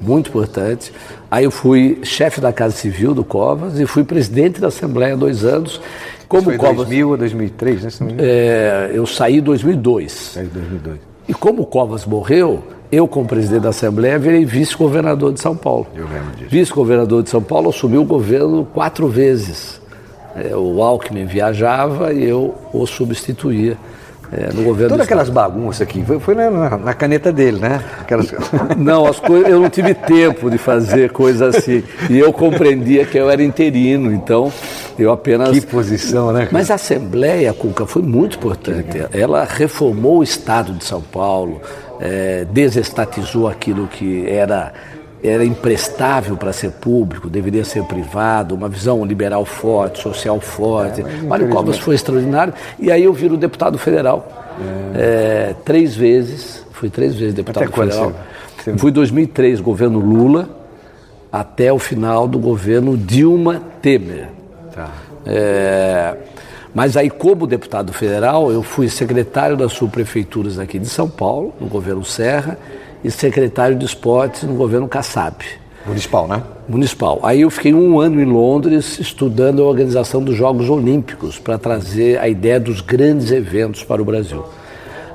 muito 0.00 0.30
importante. 0.30 0.92
Aí 1.30 1.44
eu 1.44 1.50
fui 1.50 1.98
chefe 2.04 2.40
da 2.40 2.52
Casa 2.52 2.74
Civil 2.76 3.12
do 3.12 3.24
Covas 3.24 3.78
e 3.78 3.84
fui 3.86 4.04
presidente 4.04 4.60
da 4.60 4.68
Assembleia 4.68 5.14
há 5.14 5.16
dois 5.16 5.44
anos. 5.44 5.80
Como 6.28 6.44
Foi 6.44 6.56
o 6.56 6.58
Covas, 6.58 6.76
2000 6.76 7.14
a 7.14 7.16
2003, 7.16 7.82
né? 7.82 7.90
É, 8.18 8.90
eu 8.94 9.04
saí 9.06 9.38
em 9.38 9.42
2002. 9.42 10.36
É 10.36 10.42
de 10.42 10.48
2002. 10.48 10.98
E 11.26 11.34
como 11.34 11.62
o 11.62 11.66
Covas 11.66 12.04
morreu, 12.06 12.62
eu, 12.90 13.06
como 13.06 13.26
presidente 13.26 13.62
da 13.62 13.68
Assembleia, 13.70 14.18
virei 14.18 14.44
vice-governador 14.44 15.32
de 15.32 15.40
São 15.40 15.56
Paulo. 15.56 15.86
Eu 15.94 16.06
lembro 16.06 16.36
disso. 16.36 16.50
Vice-governador 16.50 17.22
de 17.22 17.30
São 17.30 17.42
Paulo, 17.42 17.70
assumiu 17.70 18.02
o 18.02 18.04
governo 18.04 18.66
quatro 18.72 19.08
vezes. 19.08 19.80
É, 20.34 20.56
o 20.56 20.82
Alckmin 20.82 21.26
viajava 21.26 22.12
e 22.12 22.24
eu 22.24 22.54
o 22.72 22.86
substituía 22.86 23.76
é, 24.32 24.52
no 24.52 24.62
governo. 24.62 24.90
Todas 24.90 25.06
aquelas 25.06 25.30
bagunças 25.30 25.82
aqui, 25.82 26.04
foi, 26.04 26.20
foi 26.20 26.34
na, 26.34 26.78
na, 26.78 26.94
caneta 26.94 27.32
dele, 27.32 27.58
né? 27.58 27.82
Aquelas... 28.00 28.32
Não, 28.76 29.06
as 29.06 29.18
coisas, 29.18 29.48
eu 29.48 29.60
não 29.60 29.70
tive 29.70 29.94
tempo 29.94 30.50
de 30.50 30.58
fazer 30.58 31.10
coisas 31.10 31.56
assim. 31.56 31.82
E 32.10 32.18
eu 32.18 32.32
compreendia 32.32 33.04
que 33.04 33.18
eu 33.18 33.30
era 33.30 33.42
interino, 33.42 34.12
então 34.12 34.52
eu 34.98 35.10
apenas. 35.12 35.50
Que 35.50 35.60
posição, 35.60 36.32
né? 36.32 36.40
Cara? 36.40 36.50
Mas 36.52 36.70
a 36.70 36.74
Assembleia, 36.74 37.52
Cuca, 37.52 37.86
foi 37.86 38.02
muito 38.02 38.36
importante. 38.36 39.04
Ela 39.12 39.44
reformou 39.44 40.18
o 40.18 40.22
Estado 40.22 40.72
de 40.72 40.84
São 40.84 41.00
Paulo, 41.00 41.60
é, 42.00 42.44
desestatizou 42.50 43.48
aquilo 43.48 43.86
que 43.86 44.28
era 44.28 44.72
era 45.22 45.44
imprestável 45.44 46.36
para 46.36 46.52
ser 46.52 46.70
público, 46.72 47.28
deveria 47.28 47.64
ser 47.64 47.82
privado, 47.84 48.54
uma 48.54 48.68
visão 48.68 49.04
liberal 49.04 49.44
forte, 49.44 50.00
social 50.02 50.40
forte. 50.40 51.00
É, 51.00 51.22
Mário 51.22 51.48
Covas 51.48 51.78
foi 51.78 51.94
extraordinário. 51.94 52.54
E 52.78 52.90
aí 52.92 53.04
eu 53.04 53.12
viro 53.12 53.36
deputado 53.36 53.78
federal. 53.78 54.46
É. 54.94 55.50
É, 55.50 55.54
três 55.64 55.96
vezes, 55.96 56.64
fui 56.72 56.88
três 56.88 57.14
vezes 57.14 57.34
deputado 57.34 57.64
até 57.64 57.72
federal. 57.72 58.12
Você... 58.64 58.76
Fui 58.76 58.90
2003, 58.90 59.60
governo 59.60 59.98
Lula, 59.98 60.48
até 61.32 61.72
o 61.72 61.78
final 61.78 62.28
do 62.28 62.38
governo 62.38 62.96
Dilma 62.96 63.62
Temer. 63.82 64.28
Tá. 64.74 64.90
É, 65.26 66.16
mas 66.74 66.96
aí, 66.96 67.10
como 67.10 67.46
deputado 67.46 67.92
federal, 67.92 68.52
eu 68.52 68.62
fui 68.62 68.88
secretário 68.88 69.56
das 69.56 69.72
subprefeituras 69.72 70.58
aqui 70.58 70.78
de 70.78 70.88
São 70.88 71.08
Paulo, 71.08 71.52
no 71.60 71.66
governo 71.66 72.04
Serra, 72.04 72.58
e 73.02 73.10
secretário 73.10 73.76
de 73.76 73.84
esportes 73.84 74.42
no 74.42 74.54
governo 74.54 74.88
Kassab. 74.88 75.44
Municipal, 75.86 76.28
né? 76.28 76.42
Municipal. 76.68 77.20
Aí 77.22 77.40
eu 77.40 77.50
fiquei 77.50 77.72
um 77.72 77.98
ano 77.98 78.20
em 78.20 78.24
Londres 78.24 78.98
estudando 78.98 79.62
a 79.62 79.66
organização 79.66 80.22
dos 80.22 80.36
Jogos 80.36 80.68
Olímpicos 80.68 81.38
para 81.38 81.56
trazer 81.56 82.18
a 82.18 82.28
ideia 82.28 82.60
dos 82.60 82.80
grandes 82.80 83.30
eventos 83.30 83.82
para 83.82 84.02
o 84.02 84.04
Brasil. 84.04 84.44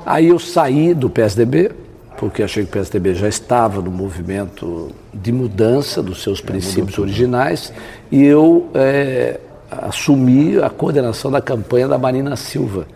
Aí 0.04 0.28
eu 0.28 0.38
saí 0.38 0.92
do 0.92 1.08
PSDB, 1.08 1.70
porque 2.18 2.42
achei 2.42 2.64
que 2.64 2.70
o 2.70 2.72
PSDB 2.72 3.14
já 3.14 3.28
estava 3.28 3.80
no 3.80 3.90
movimento 3.90 4.90
de 5.12 5.30
mudança 5.30 6.02
dos 6.02 6.22
seus 6.22 6.40
princípios 6.40 6.98
originais, 6.98 7.72
e 8.10 8.24
eu 8.24 8.68
é, 8.74 9.38
assumi 9.70 10.58
a 10.58 10.68
coordenação 10.68 11.30
da 11.30 11.40
campanha 11.40 11.86
da 11.86 11.98
Marina 11.98 12.34
Silva 12.36 12.86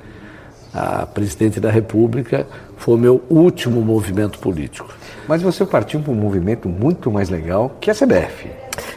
a 0.73 1.07
presidente 1.07 1.59
da 1.59 1.71
República, 1.71 2.47
foi 2.79 2.95
o 2.95 2.99
meu 2.99 3.23
último 3.29 3.83
movimento 3.83 4.39
político. 4.39 4.89
Mas 5.29 5.43
você 5.43 5.67
partiu 5.67 6.01
para 6.01 6.13
um 6.13 6.17
movimento 6.17 6.69
muito 6.69 7.11
mais 7.11 7.29
legal 7.29 7.77
que 7.81 7.91
a 7.91 7.95
CBF. 7.95 8.49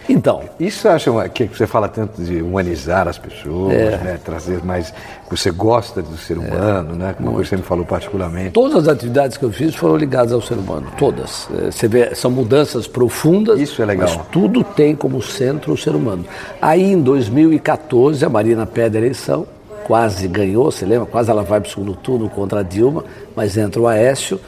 Então. 0.07 0.41
Isso 0.59 0.87
acha 0.87 1.11
que 1.29 1.45
você 1.45 1.65
fala 1.65 1.87
tanto 1.87 2.21
de 2.21 2.41
humanizar 2.41 3.07
as 3.07 3.17
pessoas, 3.17 3.73
é. 3.73 3.97
né? 3.97 4.19
trazer 4.23 4.63
mais. 4.63 4.93
Você 5.29 5.51
gosta 5.51 6.01
do 6.01 6.17
ser 6.17 6.37
humano, 6.37 6.93
é. 6.93 6.97
né? 6.97 7.15
Como 7.17 7.31
você 7.31 7.55
me 7.55 7.63
falou 7.63 7.85
particularmente. 7.85 8.51
Todas 8.51 8.83
as 8.83 8.87
atividades 8.87 9.37
que 9.37 9.43
eu 9.43 9.51
fiz 9.51 9.75
foram 9.75 9.95
ligadas 9.95 10.31
ao 10.31 10.41
ser 10.41 10.55
humano, 10.55 10.87
todas. 10.97 11.47
É, 11.57 11.71
você 11.71 11.87
vê, 11.87 12.13
são 12.15 12.29
mudanças 12.29 12.87
profundas. 12.87 13.59
Isso 13.59 13.81
é 13.81 13.85
legal. 13.85 14.09
Mas 14.09 14.27
tudo 14.27 14.63
tem 14.63 14.95
como 14.95 15.21
centro 15.21 15.73
o 15.73 15.77
ser 15.77 15.95
humano. 15.95 16.25
Aí 16.61 16.83
em 16.83 17.01
2014, 17.01 18.23
a 18.23 18.29
Marina 18.29 18.65
pede 18.65 18.97
a 18.97 19.01
eleição 19.01 19.47
quase 19.91 20.25
ganhou, 20.25 20.71
se 20.71 20.85
lembra? 20.85 21.05
Quase 21.05 21.29
ela 21.29 21.43
vai 21.43 21.59
para 21.59 21.67
o 21.67 21.69
segundo 21.69 21.93
turno 21.93 22.29
contra 22.29 22.61
a 22.61 22.63
Dilma, 22.63 23.03
mas 23.35 23.57
entra 23.57 23.81
o 23.81 23.85
Aécio. 23.89 24.39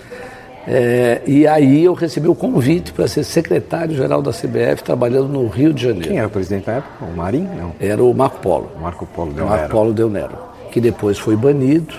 É, 0.66 1.22
e 1.28 1.46
aí 1.46 1.84
eu 1.84 1.94
recebi 1.94 2.30
o 2.30 2.34
convite 2.34 2.94
para 2.94 3.10
ser 3.10 3.26
secretário-geral 3.26 4.22
da 4.22 4.32
CBF, 4.32 4.82
trabalhando 4.86 5.28
no 5.28 5.46
Rio 5.50 5.74
de 5.74 5.84
Janeiro. 5.84 6.08
Quem 6.08 6.18
era 6.18 6.28
o 6.28 6.30
presidente 6.30 6.66
na 6.66 6.76
época? 6.76 7.04
O 7.04 7.18
Marim? 7.18 7.44
Não. 7.44 7.74
Era 7.78 8.02
o 8.02 8.14
Marco 8.14 8.40
Polo. 8.40 8.72
Marco 8.80 9.06
Polo 9.06 9.34
Del 9.34 9.44
Nero. 9.44 9.58
Marco 9.58 9.70
Polo 9.70 9.94
Del 9.94 10.10
Nero, 10.10 10.38
que 10.72 10.80
depois 10.80 11.20
foi 11.20 11.36
banido. 11.36 11.94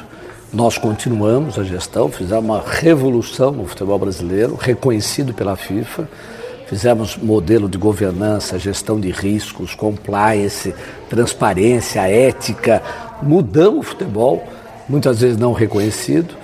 Nós 0.51 0.79
continuamos 0.79 1.59
a 1.59 1.65
gestão, 1.65 2.09
fizemos 2.09 2.43
uma 2.43 2.65
revolução 2.67 3.53
no 3.53 3.67
futebol 3.67 3.99
brasileiro, 3.99 4.57
reconhecido 4.59 5.35
pela 5.35 5.55
FIFA. 5.55 6.09
Fizemos 6.75 7.17
modelo 7.17 7.69
de 7.69 7.79
governança, 7.79 8.59
gestão 8.59 8.99
de 8.99 9.09
riscos, 9.13 9.77
compliance, 9.77 10.75
transparência, 11.09 12.01
ética. 12.01 12.83
Mudamos 13.23 13.79
o 13.79 13.83
futebol, 13.91 14.43
muitas 14.89 15.21
vezes 15.21 15.37
não 15.37 15.53
reconhecido. 15.53 16.35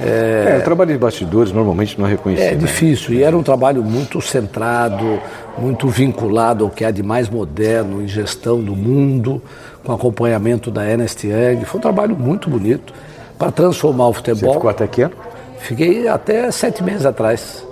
É, 0.00 0.54
é, 0.56 0.58
o 0.60 0.64
trabalho 0.64 0.94
de 0.94 0.98
bastidores 0.98 1.52
normalmente 1.52 2.00
não 2.00 2.06
é 2.06 2.10
reconhecido. 2.12 2.46
É 2.46 2.52
né? 2.52 2.56
difícil, 2.56 3.10
né? 3.10 3.16
e 3.16 3.22
era 3.22 3.36
um 3.36 3.42
trabalho 3.42 3.84
muito 3.84 4.18
centrado, 4.22 5.20
muito 5.58 5.88
vinculado 5.88 6.64
ao 6.64 6.70
que 6.70 6.82
há 6.82 6.90
de 6.90 7.02
mais 7.02 7.28
moderno 7.28 8.02
em 8.02 8.08
gestão 8.08 8.58
do 8.62 8.74
mundo, 8.74 9.42
com 9.84 9.92
acompanhamento 9.92 10.70
da 10.70 10.88
Ernest 10.88 11.26
Young. 11.26 11.66
Foi 11.66 11.76
um 11.76 11.82
trabalho 11.82 12.16
muito 12.16 12.48
bonito 12.48 12.94
para 13.38 13.52
transformar 13.52 14.08
o 14.08 14.14
futebol. 14.14 14.52
Você 14.52 14.54
ficou 14.54 14.70
até 14.70 14.86
que 14.86 15.02
ano? 15.02 15.14
Fiquei 15.58 16.08
até 16.08 16.50
sete 16.50 16.82
meses 16.82 17.04
atrás. 17.04 17.66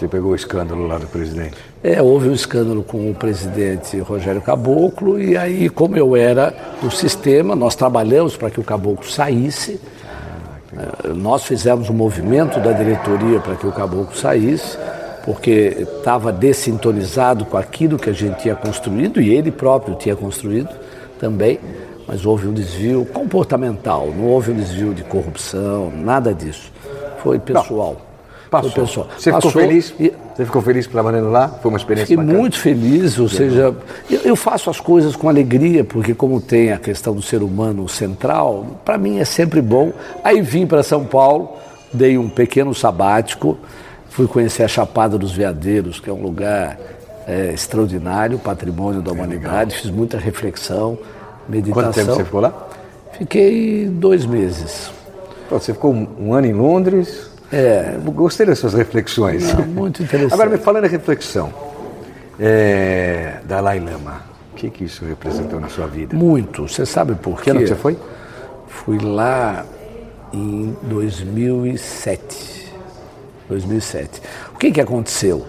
Você 0.00 0.08
pegou 0.08 0.32
o 0.32 0.34
escândalo 0.34 0.86
lá 0.86 0.96
do 0.96 1.06
presidente? 1.06 1.58
É, 1.84 2.00
houve 2.00 2.30
um 2.30 2.32
escândalo 2.32 2.82
com 2.82 3.10
o 3.10 3.14
presidente 3.14 3.98
Rogério 3.98 4.40
Caboclo, 4.40 5.20
e 5.20 5.36
aí, 5.36 5.68
como 5.68 5.94
eu 5.94 6.16
era 6.16 6.54
do 6.80 6.90
sistema, 6.90 7.54
nós 7.54 7.74
trabalhamos 7.74 8.34
para 8.34 8.48
que 8.48 8.58
o 8.58 8.64
Caboclo 8.64 9.06
saísse. 9.06 9.78
Ah, 10.74 11.08
nós 11.08 11.44
fizemos 11.44 11.90
um 11.90 11.92
movimento 11.92 12.58
da 12.60 12.72
diretoria 12.72 13.40
para 13.40 13.56
que 13.56 13.66
o 13.66 13.72
Caboclo 13.72 14.16
saísse, 14.16 14.78
porque 15.22 15.86
estava 15.98 16.32
dessintonizado 16.32 17.44
com 17.44 17.58
aquilo 17.58 17.98
que 17.98 18.08
a 18.08 18.14
gente 18.14 18.40
tinha 18.40 18.56
construído, 18.56 19.20
e 19.20 19.28
ele 19.28 19.50
próprio 19.50 19.96
tinha 19.96 20.16
construído 20.16 20.70
também, 21.18 21.60
mas 22.08 22.24
houve 22.24 22.48
um 22.48 22.54
desvio 22.54 23.04
comportamental, 23.04 24.10
não 24.16 24.28
houve 24.28 24.50
um 24.50 24.56
desvio 24.56 24.94
de 24.94 25.04
corrupção, 25.04 25.92
nada 25.94 26.32
disso. 26.32 26.72
Foi 27.22 27.38
pessoal. 27.38 28.09
Passou. 28.50 28.70
Pessoal. 28.72 29.08
Você 29.16 29.30
Passou 29.30 29.50
ficou 29.50 29.66
feliz? 29.66 29.94
E... 30.00 30.12
Você 30.34 30.44
ficou 30.44 30.62
feliz 30.62 30.86
trabalhando 30.86 31.30
lá? 31.30 31.48
Foi 31.48 31.70
uma 31.70 31.76
experiência 31.76 32.06
Fiquei 32.06 32.16
bacana? 32.16 32.38
muito 32.38 32.58
feliz, 32.58 33.18
ou 33.18 33.28
seja, 33.28 33.74
eu, 34.10 34.20
eu, 34.20 34.36
faço 34.36 34.70
as 34.70 34.80
coisas 34.80 35.14
com 35.14 35.28
alegria, 35.28 35.84
porque 35.84 36.14
como 36.14 36.40
tem 36.40 36.72
a 36.72 36.78
questão 36.78 37.14
do 37.14 37.22
ser 37.22 37.42
humano 37.42 37.88
central, 37.88 38.80
para 38.84 38.98
mim 38.98 39.18
é 39.18 39.24
sempre 39.24 39.60
bom. 39.60 39.92
Aí 40.24 40.40
vim 40.40 40.66
para 40.66 40.82
São 40.82 41.04
Paulo, 41.04 41.56
dei 41.92 42.18
um 42.18 42.28
pequeno 42.28 42.74
sabático, 42.74 43.58
fui 44.08 44.26
conhecer 44.26 44.64
a 44.64 44.68
Chapada 44.68 45.16
dos 45.16 45.30
Veadeiros, 45.30 46.00
que 46.00 46.10
é 46.10 46.12
um 46.12 46.22
lugar 46.22 46.78
é, 47.28 47.52
extraordinário, 47.52 48.38
patrimônio 48.38 49.00
da 49.00 49.12
humanidade, 49.12 49.76
fiz 49.76 49.90
muita 49.90 50.18
reflexão, 50.18 50.98
meditação. 51.48 51.84
Quanto 51.84 51.94
tempo 51.94 52.14
você 52.14 52.24
ficou 52.24 52.40
lá? 52.40 52.68
Fiquei 53.12 53.86
dois 53.86 54.24
meses. 54.26 54.90
Você 55.50 55.72
ficou 55.72 55.92
um 55.92 56.32
ano 56.32 56.46
em 56.46 56.52
Londres, 56.52 57.29
é, 57.52 57.96
gostei 58.04 58.46
das 58.46 58.58
suas 58.58 58.74
reflexões. 58.74 59.52
Não, 59.54 59.66
muito 59.66 60.02
interessante. 60.02 60.34
Agora, 60.34 60.50
me 60.50 60.58
falando 60.58 60.84
em 60.86 60.88
reflexão, 60.88 61.52
é, 62.38 63.38
Dalai 63.44 63.80
Lama, 63.80 64.22
o 64.52 64.56
que, 64.56 64.70
que 64.70 64.84
isso 64.84 65.04
representou 65.04 65.58
na 65.60 65.68
sua 65.68 65.86
vida? 65.86 66.16
Muito. 66.16 66.68
Você 66.68 66.86
sabe 66.86 67.14
por 67.14 67.38
quê? 67.38 67.44
Que 67.44 67.50
ano 67.50 67.66
você 67.66 67.74
foi? 67.74 67.98
Fui 68.68 68.98
lá 68.98 69.64
em 70.32 70.76
2007. 70.82 72.72
2007. 73.48 74.22
O 74.54 74.58
que, 74.58 74.70
que 74.70 74.80
aconteceu? 74.80 75.44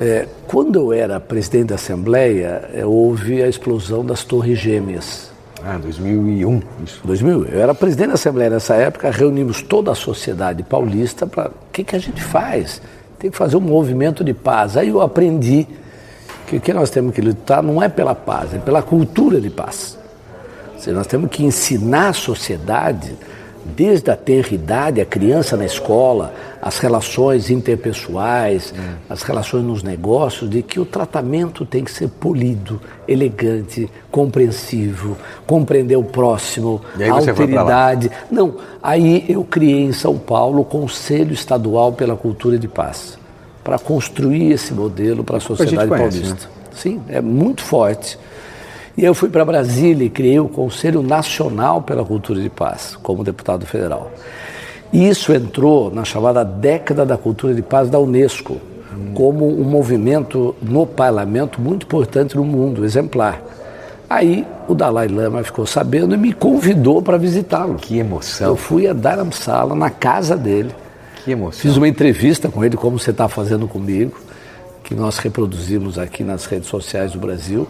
É, 0.00 0.26
quando 0.46 0.76
eu 0.76 0.92
era 0.92 1.20
presidente 1.20 1.66
da 1.66 1.74
Assembleia, 1.74 2.68
é, 2.72 2.84
houve 2.84 3.42
a 3.42 3.48
explosão 3.48 4.04
das 4.04 4.24
Torres 4.24 4.58
Gêmeas. 4.58 5.31
Ah, 5.64 5.78
2001. 5.78 6.60
Isso. 6.84 7.00
2000. 7.04 7.46
Eu 7.46 7.60
era 7.60 7.74
presidente 7.74 8.08
da 8.08 8.14
Assembleia 8.14 8.50
nessa 8.50 8.74
época, 8.74 9.10
reunimos 9.10 9.62
toda 9.62 9.92
a 9.92 9.94
sociedade 9.94 10.62
paulista 10.62 11.26
para 11.26 11.48
o 11.48 11.72
que, 11.72 11.84
que 11.84 11.94
a 11.94 11.98
gente 11.98 12.22
faz? 12.22 12.82
Tem 13.18 13.30
que 13.30 13.36
fazer 13.36 13.56
um 13.56 13.60
movimento 13.60 14.24
de 14.24 14.34
paz. 14.34 14.76
Aí 14.76 14.88
eu 14.88 15.00
aprendi 15.00 15.66
que 16.46 16.56
o 16.56 16.60
que 16.60 16.72
nós 16.72 16.90
temos 16.90 17.14
que 17.14 17.20
lutar 17.20 17.62
não 17.62 17.82
é 17.82 17.88
pela 17.88 18.14
paz, 18.14 18.52
é 18.54 18.58
pela 18.58 18.82
cultura 18.82 19.40
de 19.40 19.50
paz. 19.50 19.96
Ou 20.74 20.80
seja, 20.80 20.96
nós 20.96 21.06
temos 21.06 21.30
que 21.30 21.44
ensinar 21.44 22.08
a 22.08 22.12
sociedade 22.12 23.14
desde 23.64 24.10
a 24.10 24.16
tenridade, 24.16 25.00
a 25.00 25.04
criança 25.04 25.56
na 25.56 25.64
escola, 25.64 26.34
as 26.60 26.78
relações 26.78 27.50
interpessoais, 27.50 28.72
hum. 28.76 28.94
as 29.08 29.22
relações 29.22 29.64
nos 29.64 29.82
negócios, 29.82 30.48
de 30.48 30.62
que 30.62 30.78
o 30.78 30.84
tratamento 30.84 31.64
tem 31.64 31.84
que 31.84 31.90
ser 31.90 32.08
polido, 32.08 32.80
elegante, 33.06 33.90
compreensivo, 34.10 35.16
compreender 35.46 35.96
o 35.96 36.04
próximo, 36.04 36.80
a 36.98 37.12
alteridade. 37.12 38.10
Não, 38.30 38.56
aí 38.82 39.24
eu 39.28 39.44
criei 39.44 39.82
em 39.82 39.92
São 39.92 40.18
Paulo 40.18 40.60
o 40.60 40.64
Conselho 40.64 41.32
Estadual 41.32 41.92
pela 41.92 42.16
Cultura 42.16 42.58
de 42.58 42.68
Paz, 42.68 43.18
para 43.64 43.78
construir 43.78 44.52
esse 44.52 44.72
modelo 44.72 45.24
para 45.24 45.38
a 45.38 45.40
sociedade 45.40 45.84
a 45.84 45.88
conhece, 45.88 46.20
paulista. 46.20 46.46
Né? 46.46 46.52
Sim, 46.74 47.02
é 47.08 47.20
muito 47.20 47.62
forte. 47.62 48.18
E 48.96 49.04
eu 49.04 49.14
fui 49.14 49.28
para 49.30 49.44
Brasília 49.44 50.04
e 50.04 50.10
criei 50.10 50.38
o 50.38 50.48
Conselho 50.48 51.02
Nacional 51.02 51.80
pela 51.82 52.04
Cultura 52.04 52.40
de 52.40 52.50
Paz, 52.50 52.96
como 53.02 53.24
deputado 53.24 53.64
federal. 53.64 54.12
E 54.92 55.08
isso 55.08 55.32
entrou 55.32 55.90
na 55.90 56.04
chamada 56.04 56.44
década 56.44 57.06
da 57.06 57.16
cultura 57.16 57.54
de 57.54 57.62
paz 57.62 57.88
da 57.88 57.98
Unesco, 57.98 58.60
como 59.14 59.48
um 59.48 59.64
movimento 59.64 60.54
no 60.60 60.86
parlamento 60.86 61.60
muito 61.60 61.84
importante 61.86 62.36
no 62.36 62.44
mundo, 62.44 62.84
exemplar. 62.84 63.42
Aí 64.08 64.46
o 64.68 64.74
Dalai 64.74 65.08
Lama 65.08 65.42
ficou 65.42 65.64
sabendo 65.64 66.14
e 66.14 66.18
me 66.18 66.34
convidou 66.34 67.00
para 67.00 67.16
visitá-lo. 67.16 67.76
Que 67.76 67.98
emoção. 67.98 68.48
Eu 68.48 68.56
fui 68.56 68.86
a 68.86 68.92
Dharamsala, 68.92 69.74
na 69.74 69.88
casa 69.88 70.36
dele. 70.36 70.74
Que 71.24 71.30
emoção. 71.30 71.62
Fiz 71.62 71.78
uma 71.78 71.88
entrevista 71.88 72.50
com 72.50 72.62
ele, 72.62 72.76
como 72.76 72.98
você 72.98 73.10
está 73.10 73.26
fazendo 73.26 73.66
comigo, 73.66 74.20
que 74.84 74.94
nós 74.94 75.16
reproduzimos 75.16 75.98
aqui 75.98 76.22
nas 76.22 76.44
redes 76.44 76.68
sociais 76.68 77.12
do 77.12 77.18
Brasil. 77.18 77.66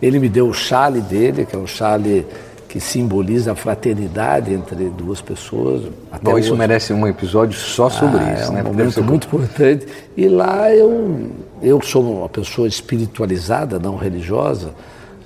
Ele 0.00 0.18
me 0.18 0.28
deu 0.28 0.48
o 0.48 0.54
chale 0.54 1.00
dele, 1.00 1.44
que 1.44 1.56
é 1.56 1.58
um 1.58 1.66
chale 1.66 2.26
que 2.68 2.78
simboliza 2.78 3.52
a 3.52 3.54
fraternidade 3.54 4.52
entre 4.52 4.90
duas 4.90 5.22
pessoas. 5.22 5.84
Até 6.12 6.30
Bom, 6.30 6.38
isso 6.38 6.54
merece 6.54 6.92
um 6.92 7.06
episódio 7.06 7.58
só 7.58 7.88
sobre 7.88 8.20
ah, 8.20 8.34
isso, 8.34 8.52
é 8.52 8.54
né? 8.56 8.62
um 8.62 8.66
momento 8.66 9.02
muito 9.02 9.26
importante. 9.26 9.86
E 10.16 10.28
lá 10.28 10.70
eu, 10.70 11.30
eu 11.62 11.80
sou 11.82 12.18
uma 12.18 12.28
pessoa 12.28 12.68
espiritualizada, 12.68 13.78
não 13.78 13.96
religiosa, 13.96 14.74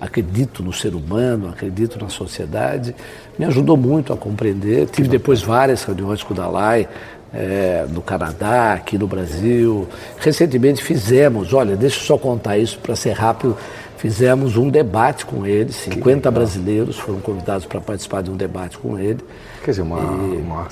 acredito 0.01 0.63
no 0.63 0.73
ser 0.73 0.95
humano, 0.95 1.49
acredito 1.49 1.99
na 2.01 2.09
sociedade, 2.09 2.95
me 3.37 3.45
ajudou 3.45 3.77
muito 3.77 4.13
a 4.13 4.17
compreender. 4.17 4.87
Tive 4.87 5.09
depois 5.09 5.43
várias 5.43 5.83
reuniões 5.83 6.23
com 6.23 6.33
o 6.33 6.37
Dalai, 6.37 6.89
é, 7.35 7.87
no 7.89 8.03
Canadá, 8.03 8.75
aqui 8.75 8.99
no 8.99 9.07
Brasil. 9.07 9.89
Recentemente 10.19 10.83
fizemos, 10.83 11.53
olha, 11.53 11.77
deixa 11.77 11.99
eu 11.99 12.03
só 12.03 12.19
contar 12.19 12.59
isso 12.59 12.79
para 12.79 12.95
ser 12.95 13.13
rápido, 13.13 13.57
fizemos 14.03 14.57
um 14.57 14.69
debate 14.69 15.25
com 15.25 15.47
ele, 15.47 15.73
50 15.73 16.29
brasileiros 16.29 16.99
foram 16.99 17.21
convidados 17.21 17.67
para 17.67 17.81
participar 17.81 18.21
de 18.21 18.33
um 18.33 18.37
debate 18.37 18.77
com 18.77 18.99
ele. 18.99 19.21
Quer 19.65 19.71
dizer, 19.71 19.83
uma, 19.83 20.01
e... 20.01 20.39
uma, 20.39 20.67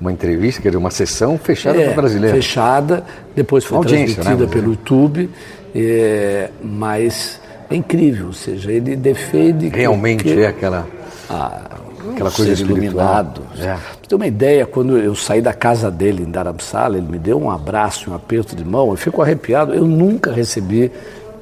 uma, 0.00 0.12
entrevista, 0.12 0.60
quer 0.60 0.70
dizer, 0.70 0.78
uma 0.78 0.90
sessão 0.90 1.38
fechada 1.38 1.80
é, 1.80 1.84
para 1.84 1.94
brasileiros. 1.94 2.44
Fechada, 2.44 3.04
depois 3.36 3.64
foi 3.64 3.78
Audiência, 3.78 4.16
transmitida 4.16 4.46
né, 4.46 4.52
pelo 4.52 4.72
YouTube, 4.72 5.30
é, 5.72 6.50
mas 6.60 7.40
é 7.70 7.76
incrível, 7.76 8.26
ou 8.26 8.32
seja, 8.32 8.72
ele 8.72 8.96
defende... 8.96 9.68
Realmente 9.68 10.24
que, 10.24 10.40
é 10.40 10.48
aquela... 10.48 10.88
Ah, 11.30 11.70
aquela 12.14 12.32
coisa 12.32 12.56
ser 12.56 12.64
iluminado. 12.64 13.42
É. 13.60 13.74
Pra 13.74 14.08
ter 14.08 14.14
uma 14.16 14.26
ideia, 14.26 14.66
quando 14.66 14.98
eu 14.98 15.14
saí 15.14 15.40
da 15.40 15.54
casa 15.54 15.88
dele 15.88 16.24
em 16.24 16.30
Dharamsala, 16.32 16.98
ele 16.98 17.06
me 17.06 17.18
deu 17.18 17.40
um 17.40 17.48
abraço, 17.48 18.10
um 18.10 18.14
aperto 18.14 18.56
de 18.56 18.64
mão, 18.64 18.90
eu 18.90 18.96
fico 18.96 19.22
arrepiado. 19.22 19.72
Eu 19.72 19.86
nunca 19.86 20.32
recebi 20.32 20.90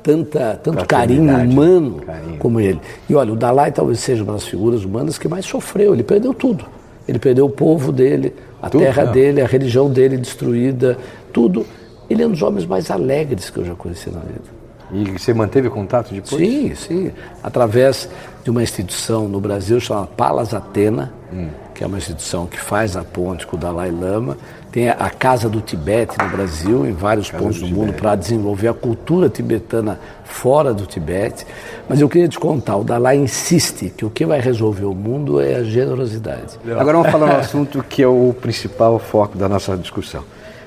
tanta, 0.05 0.61
tanto 0.63 0.87
carinho 0.87 1.35
humano 1.35 2.03
carinho. 2.07 2.39
como 2.39 2.61
ele. 2.61 2.79
E 3.09 3.15
olha, 3.15 3.33
o 3.33 3.37
Dalai 3.37 3.73
talvez 3.73 3.99
seja 4.01 4.23
uma 4.23 4.35
das 4.35 4.45
figuras 4.45 4.85
humanas 4.85 5.17
que 5.17 5.27
mais 5.27 5.47
sofreu. 5.47 5.95
Ele 5.95 6.05
perdeu 6.05 6.35
tudo. 6.35 6.67
Ele 7.09 7.19
perdeu 7.19 7.47
o 7.47 7.51
povo 7.51 7.91
dele, 7.91 8.35
a 8.63 8.69
tudo, 8.69 8.83
terra 8.83 9.05
dele, 9.07 9.41
a 9.41 9.47
religião 9.47 9.91
dele 9.91 10.17
destruída, 10.19 10.97
tudo. 11.33 11.67
Ele 12.09 12.23
é 12.23 12.27
um 12.27 12.31
dos 12.31 12.43
homens 12.43 12.67
mais 12.67 12.91
alegres 12.91 13.49
que 13.49 13.59
eu 13.59 13.65
já 13.65 13.75
conheci 13.75 14.11
na 14.11 14.21
vida. 14.21 14.55
E 14.93 15.19
você 15.19 15.33
manteve 15.33 15.71
contato 15.71 16.13
depois? 16.13 16.41
Sim, 16.41 16.75
sim. 16.75 17.13
Através 17.43 18.09
de 18.43 18.51
uma 18.51 18.63
instituição 18.63 19.27
no 19.27 19.41
Brasil 19.41 19.81
chamada 19.81 20.07
Palas 20.09 20.53
Atena, 20.53 21.13
hum. 21.33 21.49
que 21.75 21.83
é 21.83 21.87
uma 21.87 21.97
instituição 21.97 22.47
que 22.47 22.61
faz 22.61 22.97
a 22.97 23.03
ponte 23.03 23.47
com 23.47 23.57
o 23.57 23.59
Dalai 23.59 23.91
Lama. 23.91 24.37
Tem 24.75 24.89
a 24.89 25.09
Casa 25.09 25.49
do 25.49 25.61
Tibete 25.61 26.19
no 26.21 26.29
Brasil, 26.29 26.85
em 26.85 26.91
vários 26.91 27.31
Casa 27.31 27.45
pontos 27.45 27.61
do, 27.61 27.69
do 27.69 27.73
mundo, 27.73 27.93
para 27.93 28.17
desenvolver 28.17 28.67
a 28.67 28.75
cultura 28.75 29.29
tibetana 29.29 30.01
fora 30.25 30.75
do 30.75 30.85
Tibete. 30.85 31.47
Mas 31.89 32.01
eu 32.01 32.09
queria 32.09 32.27
te 32.27 32.41
contar, 32.41 32.75
o 32.79 32.83
Dalai 32.83 33.17
insiste 33.17 33.89
que 33.97 34.05
o 34.05 34.11
que 34.11 34.27
vai 34.27 34.41
resolver 34.41 34.85
o 34.85 34.93
mundo 34.93 35.41
é 35.41 35.55
a 35.55 35.63
generosidade. 35.63 36.59
Agora 36.77 36.99
vamos 36.99 37.13
falar 37.13 37.37
um 37.37 37.39
assunto 37.39 37.85
que 37.89 38.03
é 38.03 38.09
o 38.09 38.35
principal 38.41 38.99
foco 38.99 39.39
da 39.39 39.49
nossa 39.49 39.77
discussão: 39.77 40.25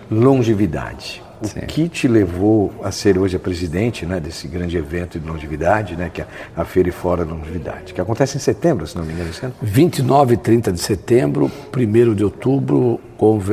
longevidade. 0.10 1.22
O 1.42 1.48
Sim. 1.48 1.62
que 1.62 1.88
te 1.88 2.08
levou 2.08 2.74
a 2.84 2.92
ser 2.92 3.18
hoje 3.18 3.36
a 3.36 3.40
presidente 3.40 4.06
né, 4.06 4.20
desse 4.20 4.48
grande 4.48 4.76
evento 4.76 5.20
de 5.20 5.28
longevidade, 5.28 5.96
né, 5.96 6.10
que 6.12 6.22
é 6.22 6.28
a 6.56 6.66
Feira 6.66 6.90
e 6.90 6.92
Fora 6.92 7.24
da 7.24 7.34
Longevidade, 7.34 7.94
que 7.94 8.02
acontece 8.02 8.38
em 8.38 8.40
setembro, 8.40 8.88
se 8.88 8.98
não 8.98 9.06
me 9.06 9.14
engano, 9.14 9.30
esse 9.30 9.46
ano? 9.46 9.54
29 9.62 10.34
e 10.34 10.38
30 10.38 10.72
de 10.72 10.80
setembro, 10.80 11.52
1 11.76 12.16
de 12.16 12.24
outubro, 12.24 13.00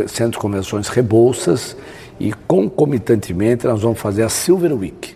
Centro 0.09 0.33
de 0.33 0.39
Convenções 0.39 0.89
Rebouças 0.89 1.77
e 2.19 2.33
concomitantemente 2.33 3.67
nós 3.67 3.83
vamos 3.83 3.99
fazer 3.99 4.23
a 4.23 4.29
Silver 4.29 4.73
Week. 4.73 5.15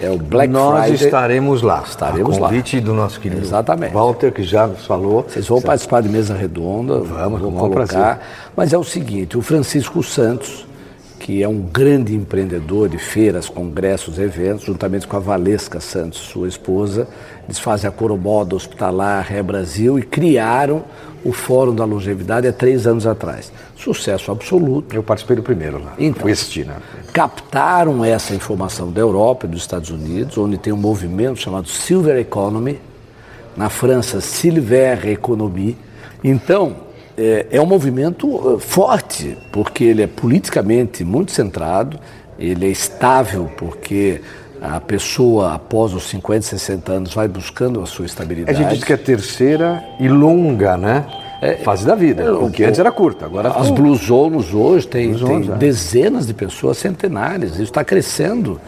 É 0.00 0.10
o 0.10 0.18
Black 0.18 0.52
Nós 0.52 0.72
Friday. 0.72 0.90
Nós 0.90 1.00
estaremos 1.00 1.62
lá. 1.62 1.82
Estaremos 1.86 2.38
lá. 2.38 2.48
convite 2.48 2.80
do 2.80 2.92
nosso 2.92 3.18
querido 3.18 3.40
Exatamente. 3.40 3.94
Walter, 3.94 4.30
que 4.30 4.42
já 4.42 4.66
nos 4.66 4.84
falou. 4.84 5.22
Vocês 5.22 5.46
vão 5.48 5.60
participar 5.60 6.02
de 6.02 6.08
mesa 6.08 6.34
redonda. 6.34 7.00
Vamos, 7.00 7.40
vamos 7.40 7.58
colocar. 7.58 8.20
Mas 8.54 8.72
é 8.72 8.78
o 8.78 8.84
seguinte, 8.84 9.38
o 9.38 9.42
Francisco 9.42 10.02
Santos, 10.02 10.66
que 11.26 11.42
é 11.42 11.48
um 11.48 11.60
grande 11.60 12.14
empreendedor 12.14 12.88
de 12.88 12.98
feiras, 12.98 13.48
congressos, 13.48 14.16
eventos, 14.16 14.64
juntamente 14.64 15.08
com 15.08 15.16
a 15.16 15.18
Valesca 15.18 15.80
Santos, 15.80 16.20
sua 16.20 16.46
esposa. 16.46 17.08
Eles 17.46 17.58
fazem 17.58 17.88
a 17.88 17.90
Coromoda 17.90 18.54
Hospitalar, 18.54 19.26
Ré 19.28 19.42
Brasil 19.42 19.98
e 19.98 20.02
criaram 20.02 20.84
o 21.24 21.32
Fórum 21.32 21.74
da 21.74 21.84
Longevidade 21.84 22.46
há 22.46 22.52
três 22.52 22.86
anos 22.86 23.08
atrás. 23.08 23.50
Sucesso 23.74 24.30
absoluto. 24.30 24.94
Eu 24.94 25.02
participei 25.02 25.34
do 25.34 25.42
primeiro 25.42 25.82
lá. 25.82 25.94
Então, 25.98 26.22
Fui 26.22 26.30
assistir, 26.30 26.64
né? 26.64 26.76
Captaram 27.12 28.04
essa 28.04 28.32
informação 28.32 28.92
da 28.92 29.00
Europa 29.00 29.46
e 29.46 29.48
dos 29.48 29.62
Estados 29.62 29.90
Unidos, 29.90 30.38
onde 30.38 30.56
tem 30.56 30.72
um 30.72 30.76
movimento 30.76 31.40
chamado 31.40 31.66
Silver 31.66 32.18
Economy, 32.18 32.78
na 33.56 33.68
França, 33.68 34.20
Silver 34.20 35.04
Economy. 35.08 35.76
Então, 36.22 36.85
é, 37.16 37.46
é 37.50 37.60
um 37.60 37.66
movimento 37.66 38.56
eh, 38.56 38.60
forte, 38.60 39.36
porque 39.52 39.84
ele 39.84 40.02
é 40.02 40.06
politicamente 40.06 41.04
muito 41.04 41.32
centrado, 41.32 41.98
ele 42.38 42.66
é 42.66 42.68
estável, 42.68 43.50
porque 43.56 44.20
a 44.60 44.80
pessoa, 44.80 45.54
após 45.54 45.94
os 45.94 46.04
50, 46.04 46.42
60 46.42 46.92
anos, 46.92 47.14
vai 47.14 47.28
buscando 47.28 47.80
a 47.80 47.86
sua 47.86 48.06
estabilidade. 48.06 48.56
A 48.56 48.60
gente 48.60 48.74
diz 48.76 48.84
que 48.84 48.92
é 48.92 48.96
terceira 48.96 49.82
e 49.98 50.08
longa, 50.08 50.76
né? 50.76 51.06
É, 51.40 51.54
fase 51.56 51.86
da 51.86 51.94
vida, 51.94 52.22
é, 52.22 52.30
o 52.30 52.50
que 52.50 52.64
antes 52.64 52.80
era 52.80 52.90
curta. 52.90 53.26
Agora 53.26 53.50
as 53.50 53.70
Blue 53.70 53.94
Zones 53.94 54.54
hoje 54.54 54.88
tem, 54.88 55.12
tem 55.14 55.52
é. 55.52 55.56
dezenas 55.56 56.26
de 56.26 56.32
pessoas 56.32 56.78
centenárias, 56.78 57.52
isso 57.52 57.64
está 57.64 57.84
crescendo 57.84 58.58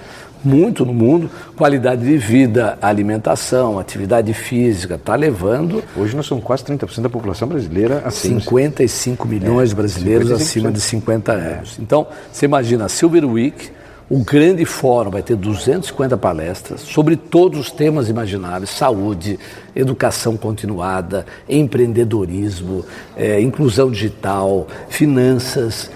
muito 0.44 0.84
no 0.84 0.94
mundo, 0.94 1.30
qualidade 1.56 2.04
de 2.04 2.16
vida, 2.16 2.78
alimentação, 2.80 3.78
atividade 3.78 4.32
física, 4.32 4.94
está 4.94 5.14
levando. 5.14 5.82
Hoje 5.96 6.16
nós 6.16 6.26
somos 6.26 6.44
quase 6.44 6.64
30% 6.64 7.02
da 7.02 7.08
população 7.08 7.48
brasileira 7.48 8.02
acima. 8.04 8.40
55 8.40 9.26
milhões 9.26 9.70
de 9.70 9.74
brasileiros 9.74 10.30
55%. 10.30 10.34
acima 10.34 10.72
de 10.72 10.80
50 10.80 11.32
anos. 11.32 11.78
Então, 11.78 12.06
você 12.32 12.46
imagina, 12.46 12.84
a 12.84 12.88
Silver 12.88 13.24
Week, 13.24 13.70
um 14.10 14.24
grande 14.24 14.64
fórum, 14.64 15.10
vai 15.10 15.22
ter 15.22 15.36
250 15.36 16.16
palestras 16.16 16.80
sobre 16.80 17.14
todos 17.16 17.60
os 17.60 17.70
temas 17.70 18.08
imagináveis: 18.08 18.70
saúde, 18.70 19.38
educação 19.76 20.36
continuada, 20.36 21.26
empreendedorismo, 21.48 22.84
é, 23.16 23.40
inclusão 23.40 23.90
digital, 23.90 24.66
finanças. 24.88 25.90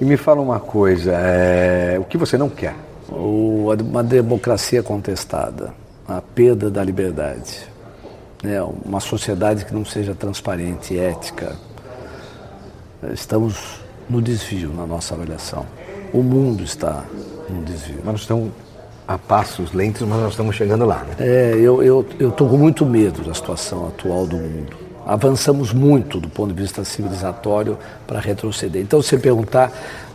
E 0.00 0.04
me 0.04 0.16
fala 0.16 0.40
uma 0.40 0.58
coisa: 0.58 1.12
é, 1.12 1.96
o 2.00 2.04
que 2.04 2.18
você 2.18 2.36
não 2.36 2.48
quer? 2.48 2.74
Uma 3.14 4.02
democracia 4.02 4.82
contestada, 4.82 5.72
a 6.08 6.20
perda 6.20 6.70
da 6.70 6.82
liberdade, 6.82 7.66
né? 8.42 8.62
uma 8.62 9.00
sociedade 9.00 9.64
que 9.64 9.74
não 9.74 9.84
seja 9.84 10.14
transparente, 10.14 10.98
ética. 10.98 11.56
Estamos 13.12 13.80
no 14.08 14.20
desvio 14.20 14.72
na 14.72 14.86
nossa 14.86 15.14
avaliação. 15.14 15.66
O 16.12 16.22
mundo 16.22 16.62
está 16.62 17.04
no 17.48 17.62
desvio. 17.62 17.96
Mas 17.98 18.12
nós 18.12 18.20
estamos 18.20 18.52
a 19.06 19.18
passos 19.18 19.72
lentos, 19.72 20.02
mas 20.02 20.20
nós 20.20 20.30
estamos 20.30 20.54
chegando 20.54 20.84
lá. 20.84 21.04
Né? 21.04 21.16
É, 21.18 21.54
eu 21.56 22.06
estou 22.20 22.48
com 22.48 22.56
muito 22.56 22.86
medo 22.86 23.22
da 23.22 23.34
situação 23.34 23.88
atual 23.88 24.26
do 24.26 24.36
mundo. 24.36 24.76
Avançamos 25.04 25.72
muito 25.72 26.20
do 26.20 26.28
ponto 26.28 26.54
de 26.54 26.62
vista 26.62 26.84
civilizatório 26.84 27.76
para 28.06 28.20
retroceder. 28.20 28.80
Então, 28.80 29.02
se 29.02 29.08
você 29.10 29.18
perguntar 29.18 29.72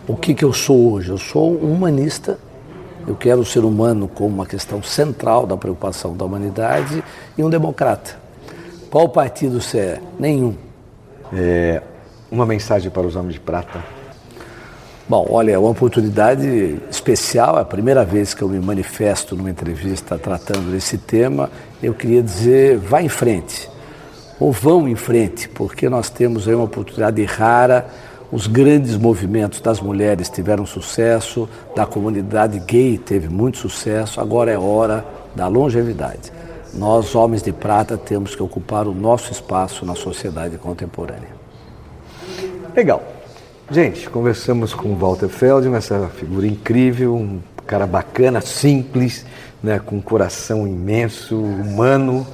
o 0.07 0.15
que, 0.15 0.33
que 0.33 0.45
eu 0.45 0.53
sou 0.53 0.93
hoje, 0.93 1.09
eu 1.09 1.17
sou 1.17 1.51
um 1.61 1.73
humanista 1.73 2.39
eu 3.07 3.15
quero 3.15 3.39
o 3.39 3.45
ser 3.45 3.63
humano 3.63 4.07
como 4.07 4.35
uma 4.35 4.45
questão 4.45 4.83
central 4.83 5.47
da 5.47 5.55
preocupação 5.55 6.15
da 6.15 6.25
humanidade 6.25 7.01
e 7.37 7.43
um 7.43 7.49
democrata. 7.49 8.17
Qual 8.91 9.07
partido 9.07 9.61
você 9.61 9.79
é? 9.79 10.01
Nenhum. 10.19 10.55
É, 11.33 11.81
uma 12.29 12.45
mensagem 12.45 12.91
para 12.91 13.07
os 13.07 13.15
homens 13.15 13.35
de 13.35 13.39
prata. 13.39 13.81
Bom, 15.07 15.25
olha, 15.29 15.53
é 15.53 15.57
uma 15.57 15.69
oportunidade 15.69 16.81
especial, 16.91 17.57
é 17.57 17.61
a 17.61 17.65
primeira 17.65 18.03
vez 18.03 18.33
que 18.33 18.41
eu 18.41 18.49
me 18.49 18.59
manifesto 18.59 19.37
numa 19.37 19.49
entrevista 19.49 20.17
tratando 20.17 20.69
desse 20.69 20.97
tema. 20.97 21.49
Eu 21.81 21.93
queria 21.93 22.21
dizer, 22.21 22.77
vá 22.77 23.01
em 23.01 23.07
frente, 23.07 23.69
ou 24.37 24.51
vão 24.51 24.85
em 24.85 24.95
frente, 24.95 25.47
porque 25.47 25.87
nós 25.87 26.09
temos 26.09 26.45
aí 26.45 26.53
uma 26.53 26.65
oportunidade 26.65 27.23
rara 27.23 27.87
os 28.31 28.45
grandes 28.45 28.97
movimentos 28.97 29.61
das 29.61 29.79
mulheres 29.79 30.29
tiveram 30.29 30.65
sucesso, 30.65 31.47
da 31.75 31.85
comunidade 31.85 32.59
gay 32.59 32.97
teve 32.97 33.29
muito 33.29 33.57
sucesso, 33.57 34.19
agora 34.19 34.51
é 34.51 34.57
hora 34.57 35.05
da 35.35 35.47
longevidade. 35.47 36.31
Nós, 36.73 37.15
homens 37.15 37.41
de 37.41 37.53
prata, 37.53 37.97
temos 37.97 38.35
que 38.35 38.43
ocupar 38.43 38.87
o 38.87 38.93
nosso 38.93 39.31
espaço 39.31 39.85
na 39.85 39.95
sociedade 39.95 40.57
contemporânea. 40.57 41.29
Legal. 42.75 43.01
Gente, 43.71 44.09
conversamos 44.09 44.73
com 44.73 44.95
Walter 44.95 45.27
Feldman, 45.27 45.77
essa 45.77 46.07
figura 46.09 46.47
incrível, 46.47 47.15
um 47.15 47.39
cara 47.65 47.87
bacana, 47.87 48.39
simples, 48.39 49.25
né, 49.61 49.79
com 49.79 49.97
um 49.97 50.01
coração 50.01 50.67
imenso, 50.67 51.37
humano. 51.37 52.25